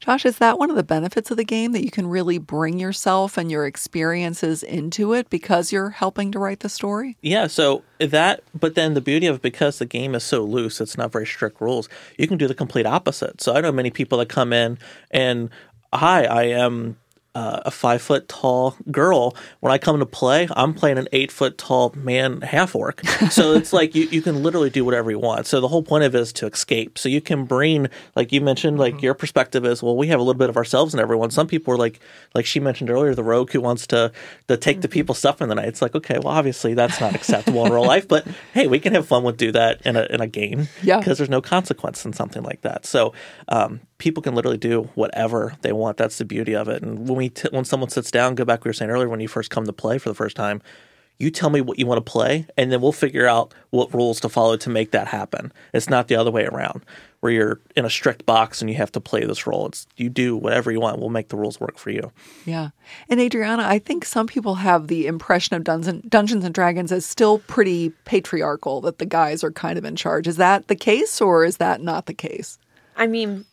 Josh, 0.00 0.24
is 0.24 0.38
that 0.38 0.58
one 0.58 0.70
of 0.70 0.76
the 0.76 0.82
benefits 0.82 1.30
of 1.30 1.36
the 1.36 1.44
game 1.44 1.72
that 1.72 1.84
you 1.84 1.90
can 1.90 2.06
really 2.06 2.38
bring 2.38 2.78
yourself 2.78 3.36
and 3.36 3.50
your 3.50 3.66
experiences 3.66 4.62
into 4.62 5.12
it 5.12 5.30
because 5.30 5.72
you're 5.72 5.90
helping 5.90 6.32
to 6.32 6.38
write 6.38 6.60
the 6.60 6.68
story? 6.68 7.16
Yeah, 7.22 7.46
so 7.46 7.82
that, 7.98 8.42
but 8.58 8.74
then 8.74 8.94
the 8.94 9.00
beauty 9.00 9.26
of 9.26 9.42
because 9.42 9.78
the 9.78 9.86
game 9.86 10.14
is 10.14 10.24
so 10.24 10.44
loose, 10.44 10.80
it's 10.80 10.96
not 10.96 11.12
very 11.12 11.26
strict 11.26 11.60
rules, 11.60 11.88
you 12.18 12.28
can 12.28 12.38
do 12.38 12.46
the 12.46 12.54
complete 12.54 12.86
opposite. 12.86 13.40
So 13.40 13.54
I 13.54 13.60
know 13.60 13.72
many 13.72 13.90
people 13.90 14.18
that 14.18 14.28
come 14.28 14.52
in 14.52 14.78
and, 15.10 15.50
hi, 15.92 16.24
I 16.24 16.44
am 16.44 16.96
uh, 17.36 17.60
a 17.66 17.70
five 17.70 18.00
foot 18.00 18.30
tall 18.30 18.74
girl. 18.90 19.36
When 19.60 19.70
I 19.70 19.76
come 19.76 19.98
to 19.98 20.06
play, 20.06 20.48
I'm 20.56 20.72
playing 20.72 20.96
an 20.96 21.06
eight 21.12 21.30
foot 21.30 21.58
tall 21.58 21.92
man 21.94 22.40
half 22.40 22.74
orc. 22.74 23.06
So 23.30 23.52
it's 23.56 23.74
like 23.74 23.94
you, 23.94 24.08
you 24.10 24.22
can 24.22 24.42
literally 24.42 24.70
do 24.70 24.86
whatever 24.86 25.10
you 25.10 25.18
want. 25.18 25.46
So 25.46 25.60
the 25.60 25.68
whole 25.68 25.82
point 25.82 26.04
of 26.04 26.14
it 26.14 26.18
is 26.18 26.32
to 26.32 26.46
escape. 26.46 26.96
So 26.96 27.10
you 27.10 27.20
can 27.20 27.44
bring, 27.44 27.88
like 28.14 28.32
you 28.32 28.40
mentioned, 28.40 28.78
like 28.78 28.94
mm-hmm. 28.94 29.04
your 29.04 29.12
perspective 29.12 29.66
is, 29.66 29.82
well, 29.82 29.98
we 29.98 30.06
have 30.06 30.18
a 30.18 30.22
little 30.22 30.38
bit 30.38 30.48
of 30.48 30.56
ourselves 30.56 30.94
in 30.94 31.00
everyone. 31.00 31.30
Some 31.30 31.46
people 31.46 31.74
are 31.74 31.76
like, 31.76 32.00
like 32.34 32.46
she 32.46 32.58
mentioned 32.58 32.88
earlier, 32.88 33.14
the 33.14 33.22
rogue 33.22 33.50
who 33.50 33.60
wants 33.60 33.86
to 33.88 34.12
to 34.48 34.56
take 34.56 34.76
mm-hmm. 34.76 34.80
the 34.80 34.88
people's 34.88 35.18
stuff 35.18 35.42
in 35.42 35.50
the 35.50 35.56
night. 35.56 35.68
It's 35.68 35.82
like, 35.82 35.94
okay, 35.94 36.18
well, 36.18 36.32
obviously 36.32 36.72
that's 36.72 37.02
not 37.02 37.14
acceptable 37.14 37.66
in 37.66 37.72
real 37.72 37.84
life, 37.84 38.08
but 38.08 38.26
hey, 38.54 38.66
we 38.66 38.80
can 38.80 38.94
have 38.94 39.06
fun 39.06 39.24
with 39.24 39.36
do 39.36 39.52
that 39.52 39.82
in 39.84 39.96
a 39.96 40.06
in 40.08 40.22
a 40.22 40.26
game. 40.26 40.68
Yeah, 40.82 41.00
because 41.00 41.18
there's 41.18 41.28
no 41.28 41.42
consequence 41.42 42.02
in 42.06 42.14
something 42.14 42.42
like 42.42 42.62
that. 42.62 42.86
So 42.86 43.12
um, 43.48 43.80
people 43.98 44.22
can 44.22 44.34
literally 44.34 44.58
do 44.58 44.90
whatever 44.94 45.54
they 45.62 45.72
want. 45.72 45.96
That's 45.96 46.18
the 46.18 46.24
beauty 46.24 46.54
of 46.54 46.68
it. 46.68 46.82
And 46.82 47.08
when 47.08 47.16
we 47.16 47.28
t- 47.30 47.48
when 47.50 47.64
someone 47.64 47.90
sits 47.90 48.10
down, 48.10 48.34
go 48.34 48.44
back 48.44 48.64
we 48.64 48.68
were 48.68 48.74
saying 48.74 48.90
earlier 48.90 49.08
when 49.08 49.20
you 49.20 49.28
first 49.28 49.50
come 49.50 49.66
to 49.66 49.72
play 49.72 49.98
for 49.98 50.08
the 50.08 50.14
first 50.14 50.36
time, 50.36 50.60
you 51.18 51.30
tell 51.30 51.50
me 51.50 51.60
what 51.60 51.78
you 51.78 51.86
want 51.86 52.04
to 52.04 52.10
play, 52.10 52.46
and 52.58 52.70
then 52.70 52.80
we'll 52.80 52.92
figure 52.92 53.26
out 53.26 53.54
what 53.70 53.94
rules 53.94 54.20
to 54.20 54.28
follow 54.28 54.56
to 54.58 54.68
make 54.68 54.90
that 54.90 55.08
happen. 55.08 55.50
It's 55.72 55.88
not 55.88 56.08
the 56.08 56.16
other 56.16 56.30
way 56.30 56.44
around, 56.44 56.84
where 57.20 57.32
you're 57.32 57.60
in 57.74 57.86
a 57.86 57.90
strict 57.90 58.26
box 58.26 58.60
and 58.60 58.68
you 58.68 58.76
have 58.76 58.92
to 58.92 59.00
play 59.00 59.24
this 59.24 59.46
role. 59.46 59.66
It's 59.66 59.86
you 59.96 60.10
do 60.10 60.36
whatever 60.36 60.70
you 60.70 60.78
want. 60.78 60.98
We'll 60.98 61.08
make 61.08 61.28
the 61.28 61.38
rules 61.38 61.58
work 61.58 61.78
for 61.78 61.90
you. 61.90 62.12
Yeah, 62.44 62.70
and 63.08 63.18
Adriana, 63.18 63.64
I 63.66 63.78
think 63.78 64.04
some 64.04 64.26
people 64.26 64.56
have 64.56 64.88
the 64.88 65.06
impression 65.06 65.56
of 65.56 65.64
Dungeons, 65.64 66.04
Dungeons 66.06 66.44
and 66.44 66.54
Dragons 66.54 66.92
as 66.92 67.06
still 67.06 67.38
pretty 67.38 67.90
patriarchal. 68.04 68.82
That 68.82 68.98
the 68.98 69.06
guys 69.06 69.42
are 69.42 69.52
kind 69.52 69.78
of 69.78 69.86
in 69.86 69.96
charge. 69.96 70.28
Is 70.28 70.36
that 70.36 70.68
the 70.68 70.76
case, 70.76 71.20
or 71.22 71.46
is 71.46 71.56
that 71.56 71.80
not 71.80 72.04
the 72.04 72.14
case? 72.14 72.58
I 72.94 73.06
mean, 73.06 73.46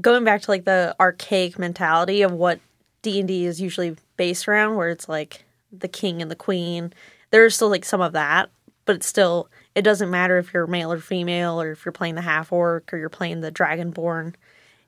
going 0.00 0.24
back 0.24 0.42
to 0.42 0.50
like 0.50 0.64
the 0.64 0.94
archaic 0.98 1.58
mentality 1.58 2.22
of 2.22 2.32
what 2.32 2.60
D&D 3.02 3.44
is 3.46 3.60
usually 3.60 3.96
based 4.16 4.48
around 4.48 4.76
where 4.76 4.88
it's 4.88 5.08
like 5.08 5.44
the 5.72 5.88
king 5.88 6.22
and 6.22 6.30
the 6.30 6.36
queen. 6.36 6.92
There's 7.30 7.54
still 7.54 7.68
like 7.68 7.84
some 7.84 8.00
of 8.00 8.12
that, 8.12 8.50
but 8.84 8.96
it's 8.96 9.06
still 9.06 9.48
it 9.74 9.82
doesn't 9.82 10.10
matter 10.10 10.38
if 10.38 10.54
you're 10.54 10.66
male 10.66 10.92
or 10.92 11.00
female 11.00 11.60
or 11.60 11.72
if 11.72 11.84
you're 11.84 11.92
playing 11.92 12.14
the 12.14 12.20
half 12.20 12.52
orc 12.52 12.92
or 12.92 12.96
you're 12.96 13.08
playing 13.08 13.40
the 13.40 13.52
dragonborn. 13.52 14.34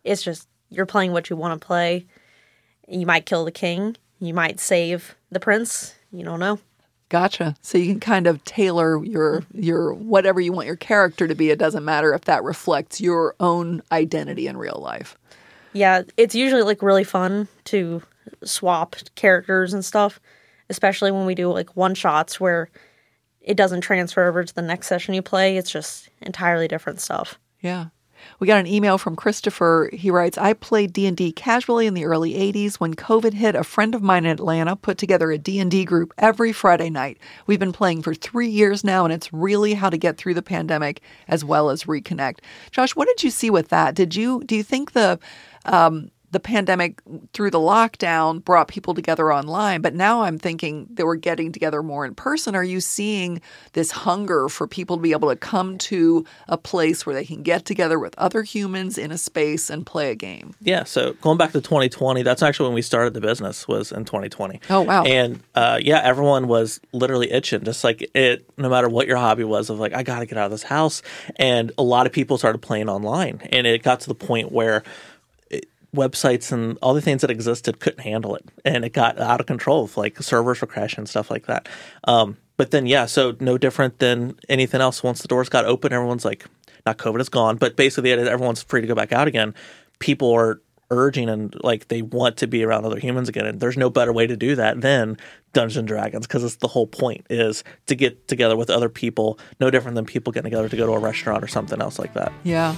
It's 0.04 0.22
just 0.22 0.48
you're 0.70 0.86
playing 0.86 1.12
what 1.12 1.30
you 1.30 1.36
want 1.36 1.60
to 1.60 1.66
play. 1.66 2.06
You 2.88 3.06
might 3.06 3.26
kill 3.26 3.44
the 3.44 3.52
king, 3.52 3.96
you 4.20 4.32
might 4.32 4.60
save 4.60 5.16
the 5.30 5.40
prince, 5.40 5.96
you 6.12 6.24
don't 6.24 6.40
know. 6.40 6.60
Gotcha. 7.08 7.54
So 7.62 7.78
you 7.78 7.86
can 7.86 8.00
kind 8.00 8.26
of 8.26 8.42
tailor 8.44 9.04
your 9.04 9.44
your 9.54 9.94
whatever 9.94 10.40
you 10.40 10.52
want 10.52 10.66
your 10.66 10.76
character 10.76 11.28
to 11.28 11.34
be. 11.34 11.50
It 11.50 11.58
doesn't 11.58 11.84
matter 11.84 12.12
if 12.14 12.22
that 12.22 12.42
reflects 12.42 13.00
your 13.00 13.36
own 13.38 13.82
identity 13.92 14.48
in 14.48 14.56
real 14.56 14.80
life. 14.82 15.16
Yeah, 15.72 16.02
it's 16.16 16.34
usually 16.34 16.62
like 16.62 16.82
really 16.82 17.04
fun 17.04 17.46
to 17.64 18.02
swap 18.44 18.96
characters 19.14 19.72
and 19.72 19.84
stuff, 19.84 20.20
especially 20.68 21.12
when 21.12 21.26
we 21.26 21.34
do 21.34 21.52
like 21.52 21.76
one 21.76 21.94
shots 21.94 22.40
where 22.40 22.70
it 23.40 23.56
doesn't 23.56 23.82
transfer 23.82 24.26
over 24.26 24.42
to 24.42 24.54
the 24.54 24.62
next 24.62 24.88
session 24.88 25.14
you 25.14 25.22
play. 25.22 25.56
It's 25.56 25.70
just 25.70 26.08
entirely 26.20 26.66
different 26.66 27.00
stuff. 27.00 27.38
Yeah. 27.60 27.86
We 28.38 28.46
got 28.46 28.60
an 28.60 28.66
email 28.66 28.98
from 28.98 29.16
Christopher. 29.16 29.90
He 29.92 30.10
writes, 30.10 30.38
"I 30.38 30.52
played 30.52 30.92
D&D 30.92 31.32
casually 31.32 31.86
in 31.86 31.94
the 31.94 32.04
early 32.04 32.34
80s 32.34 32.76
when 32.76 32.94
COVID 32.94 33.34
hit. 33.34 33.54
A 33.54 33.64
friend 33.64 33.94
of 33.94 34.02
mine 34.02 34.24
in 34.24 34.32
Atlanta 34.32 34.76
put 34.76 34.98
together 34.98 35.30
a 35.30 35.38
D&D 35.38 35.84
group 35.84 36.12
every 36.18 36.52
Friday 36.52 36.90
night. 36.90 37.18
We've 37.46 37.58
been 37.60 37.72
playing 37.72 38.02
for 38.02 38.14
3 38.14 38.48
years 38.48 38.84
now 38.84 39.04
and 39.04 39.12
it's 39.12 39.32
really 39.32 39.74
how 39.74 39.90
to 39.90 39.98
get 39.98 40.16
through 40.16 40.34
the 40.34 40.42
pandemic 40.42 41.00
as 41.28 41.44
well 41.44 41.70
as 41.70 41.84
reconnect." 41.84 42.38
Josh, 42.70 42.94
what 42.94 43.08
did 43.08 43.22
you 43.22 43.30
see 43.30 43.50
with 43.50 43.68
that? 43.68 43.94
Did 43.94 44.14
you 44.14 44.42
do 44.44 44.56
you 44.56 44.62
think 44.62 44.92
the 44.92 45.18
um, 45.64 46.10
the 46.36 46.40
pandemic 46.40 47.00
through 47.32 47.50
the 47.50 47.58
lockdown 47.58 48.44
brought 48.44 48.68
people 48.68 48.92
together 48.92 49.32
online, 49.32 49.80
but 49.80 49.94
now 49.94 50.20
I'm 50.20 50.38
thinking 50.38 50.86
that 50.90 51.06
we're 51.06 51.16
getting 51.16 51.50
together 51.50 51.82
more 51.82 52.04
in 52.04 52.14
person. 52.14 52.54
Are 52.54 52.62
you 52.62 52.78
seeing 52.82 53.40
this 53.72 53.90
hunger 53.90 54.50
for 54.50 54.66
people 54.66 54.98
to 54.98 55.02
be 55.02 55.12
able 55.12 55.30
to 55.30 55.36
come 55.36 55.78
to 55.78 56.26
a 56.46 56.58
place 56.58 57.06
where 57.06 57.14
they 57.14 57.24
can 57.24 57.42
get 57.42 57.64
together 57.64 57.98
with 57.98 58.14
other 58.18 58.42
humans 58.42 58.98
in 58.98 59.10
a 59.12 59.16
space 59.16 59.70
and 59.70 59.86
play 59.86 60.10
a 60.10 60.14
game? 60.14 60.54
Yeah, 60.60 60.84
so 60.84 61.14
going 61.22 61.38
back 61.38 61.52
to 61.52 61.62
2020, 61.62 62.22
that's 62.22 62.42
actually 62.42 62.66
when 62.66 62.74
we 62.74 62.82
started 62.82 63.14
the 63.14 63.22
business 63.22 63.66
was 63.66 63.90
in 63.90 64.04
2020. 64.04 64.60
Oh 64.68 64.82
wow! 64.82 65.04
And 65.04 65.42
uh, 65.54 65.78
yeah, 65.80 66.02
everyone 66.04 66.48
was 66.48 66.80
literally 66.92 67.32
itching, 67.32 67.64
just 67.64 67.82
like 67.82 68.06
it. 68.14 68.44
No 68.58 68.68
matter 68.68 68.90
what 68.90 69.06
your 69.06 69.16
hobby 69.16 69.44
was, 69.44 69.70
of 69.70 69.78
like 69.78 69.94
I 69.94 70.02
got 70.02 70.18
to 70.18 70.26
get 70.26 70.36
out 70.36 70.44
of 70.44 70.50
this 70.50 70.64
house, 70.64 71.00
and 71.36 71.72
a 71.78 71.82
lot 71.82 72.04
of 72.04 72.12
people 72.12 72.36
started 72.36 72.58
playing 72.58 72.90
online, 72.90 73.40
and 73.52 73.66
it 73.66 73.82
got 73.82 74.00
to 74.00 74.08
the 74.08 74.14
point 74.14 74.52
where 74.52 74.82
websites 75.96 76.52
and 76.52 76.78
all 76.82 76.94
the 76.94 77.00
things 77.00 77.22
that 77.22 77.30
existed 77.30 77.80
couldn't 77.80 78.00
handle 78.00 78.36
it, 78.36 78.44
and 78.64 78.84
it 78.84 78.92
got 78.92 79.18
out 79.18 79.40
of 79.40 79.46
control. 79.46 79.90
Like 79.96 80.22
servers 80.22 80.60
were 80.60 80.66
crashing 80.66 81.00
and 81.00 81.08
stuff 81.08 81.30
like 81.30 81.46
that. 81.46 81.68
Um, 82.04 82.36
but 82.56 82.70
then, 82.70 82.86
yeah, 82.86 83.06
so 83.06 83.36
no 83.40 83.58
different 83.58 83.98
than 83.98 84.38
anything 84.48 84.80
else. 84.80 85.02
Once 85.02 85.20
the 85.20 85.28
doors 85.28 85.48
got 85.48 85.64
open, 85.64 85.92
everyone's 85.92 86.24
like, 86.24 86.46
not 86.86 86.98
COVID 86.98 87.20
is 87.20 87.28
gone, 87.28 87.56
but 87.56 87.76
basically 87.76 88.12
everyone's 88.12 88.62
free 88.62 88.80
to 88.80 88.86
go 88.86 88.94
back 88.94 89.12
out 89.12 89.28
again. 89.28 89.54
People 89.98 90.32
are 90.32 90.60
urging 90.90 91.28
and 91.28 91.54
like 91.64 91.88
they 91.88 92.00
want 92.00 92.36
to 92.36 92.46
be 92.46 92.62
around 92.62 92.84
other 92.84 92.98
humans 92.98 93.28
again 93.28 93.44
and 93.44 93.58
there's 93.58 93.76
no 93.76 93.90
better 93.90 94.12
way 94.12 94.26
to 94.26 94.36
do 94.36 94.54
that 94.54 94.80
than 94.80 95.16
dungeon 95.52 95.84
dragons 95.84 96.26
because 96.26 96.44
it's 96.44 96.56
the 96.56 96.68
whole 96.68 96.86
point 96.86 97.26
is 97.28 97.64
to 97.86 97.96
get 97.96 98.28
together 98.28 98.56
with 98.56 98.70
other 98.70 98.88
people 98.88 99.36
no 99.58 99.68
different 99.68 99.96
than 99.96 100.04
people 100.04 100.32
getting 100.32 100.50
together 100.50 100.68
to 100.68 100.76
go 100.76 100.86
to 100.86 100.92
a 100.92 100.98
restaurant 100.98 101.42
or 101.42 101.48
something 101.48 101.80
else 101.80 101.98
like 101.98 102.14
that 102.14 102.32
yeah 102.44 102.74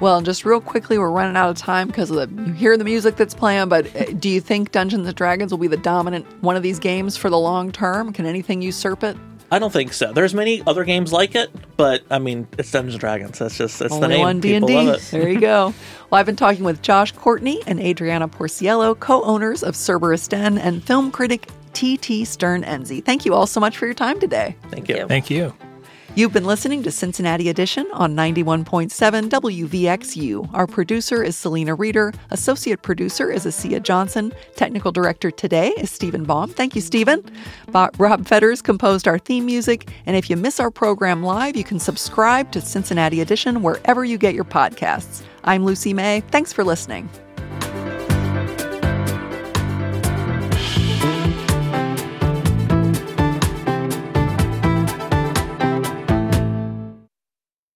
well, 0.00 0.20
just 0.22 0.44
real 0.44 0.60
quickly, 0.60 0.98
we're 0.98 1.10
running 1.10 1.36
out 1.36 1.50
of 1.50 1.56
time 1.56 1.86
because 1.88 2.10
of 2.10 2.16
the 2.16 2.42
you 2.42 2.52
hear 2.52 2.76
the 2.76 2.84
music 2.84 3.16
that's 3.16 3.34
playing. 3.34 3.68
But 3.68 3.94
uh, 3.94 4.12
do 4.18 4.28
you 4.28 4.40
think 4.40 4.72
Dungeons 4.72 5.06
and 5.06 5.16
Dragons 5.16 5.50
will 5.52 5.58
be 5.58 5.68
the 5.68 5.76
dominant 5.76 6.26
one 6.42 6.56
of 6.56 6.62
these 6.62 6.78
games 6.78 7.16
for 7.16 7.30
the 7.30 7.38
long 7.38 7.70
term? 7.72 8.12
Can 8.12 8.26
anything 8.26 8.62
usurp 8.62 9.02
it? 9.04 9.16
I 9.52 9.58
don't 9.58 9.72
think 9.72 9.92
so. 9.92 10.12
There's 10.12 10.32
many 10.32 10.62
other 10.66 10.84
games 10.84 11.12
like 11.12 11.34
it, 11.34 11.50
but 11.76 12.02
I 12.08 12.20
mean, 12.20 12.46
it's 12.56 12.70
Dungeons 12.70 12.94
and 12.94 13.00
Dragons. 13.00 13.38
That's 13.38 13.58
just 13.58 13.82
it's 13.82 13.92
Only 13.92 14.06
the 14.06 14.14
name. 14.14 14.20
one 14.20 14.40
D 14.40 14.54
and 14.54 14.66
D. 14.66 14.96
There 15.10 15.28
you 15.28 15.40
go. 15.40 15.74
well, 16.10 16.20
I've 16.20 16.26
been 16.26 16.36
talking 16.36 16.62
with 16.62 16.82
Josh 16.82 17.12
Courtney 17.12 17.60
and 17.66 17.80
Adriana 17.80 18.28
Porciello, 18.28 18.98
co-owners 18.98 19.64
of 19.64 19.74
Cerberus 19.74 20.28
Den, 20.28 20.56
and 20.56 20.84
film 20.84 21.10
critic 21.10 21.48
T.T. 21.72 22.24
Stern 22.24 22.62
Enzi. 22.62 23.04
Thank 23.04 23.24
you 23.24 23.34
all 23.34 23.46
so 23.46 23.60
much 23.60 23.76
for 23.76 23.86
your 23.86 23.94
time 23.94 24.20
today. 24.20 24.56
Thank 24.70 24.88
you. 24.88 25.06
Thank 25.06 25.30
you. 25.30 25.52
You've 26.16 26.32
been 26.32 26.44
listening 26.44 26.82
to 26.82 26.90
Cincinnati 26.90 27.48
Edition 27.48 27.86
on 27.92 28.16
91.7 28.16 29.28
WVXU. 29.30 30.50
Our 30.52 30.66
producer 30.66 31.22
is 31.22 31.36
Selena 31.36 31.76
Reder. 31.76 32.12
Associate 32.30 32.82
producer 32.82 33.30
is 33.30 33.46
Asia 33.46 33.78
Johnson. 33.78 34.32
Technical 34.56 34.90
director 34.90 35.30
today 35.30 35.68
is 35.78 35.88
Stephen 35.88 36.24
Baum. 36.24 36.50
Thank 36.50 36.74
you, 36.74 36.80
Stephen. 36.80 37.24
Rob 37.72 38.26
Fetters 38.26 38.60
composed 38.60 39.06
our 39.06 39.20
theme 39.20 39.46
music. 39.46 39.88
And 40.04 40.16
if 40.16 40.28
you 40.28 40.36
miss 40.36 40.58
our 40.58 40.72
program 40.72 41.22
live, 41.22 41.56
you 41.56 41.64
can 41.64 41.78
subscribe 41.78 42.50
to 42.52 42.60
Cincinnati 42.60 43.20
Edition 43.20 43.62
wherever 43.62 44.04
you 44.04 44.18
get 44.18 44.34
your 44.34 44.44
podcasts. 44.44 45.22
I'm 45.44 45.64
Lucy 45.64 45.94
May. 45.94 46.22
Thanks 46.32 46.52
for 46.52 46.64
listening. 46.64 47.08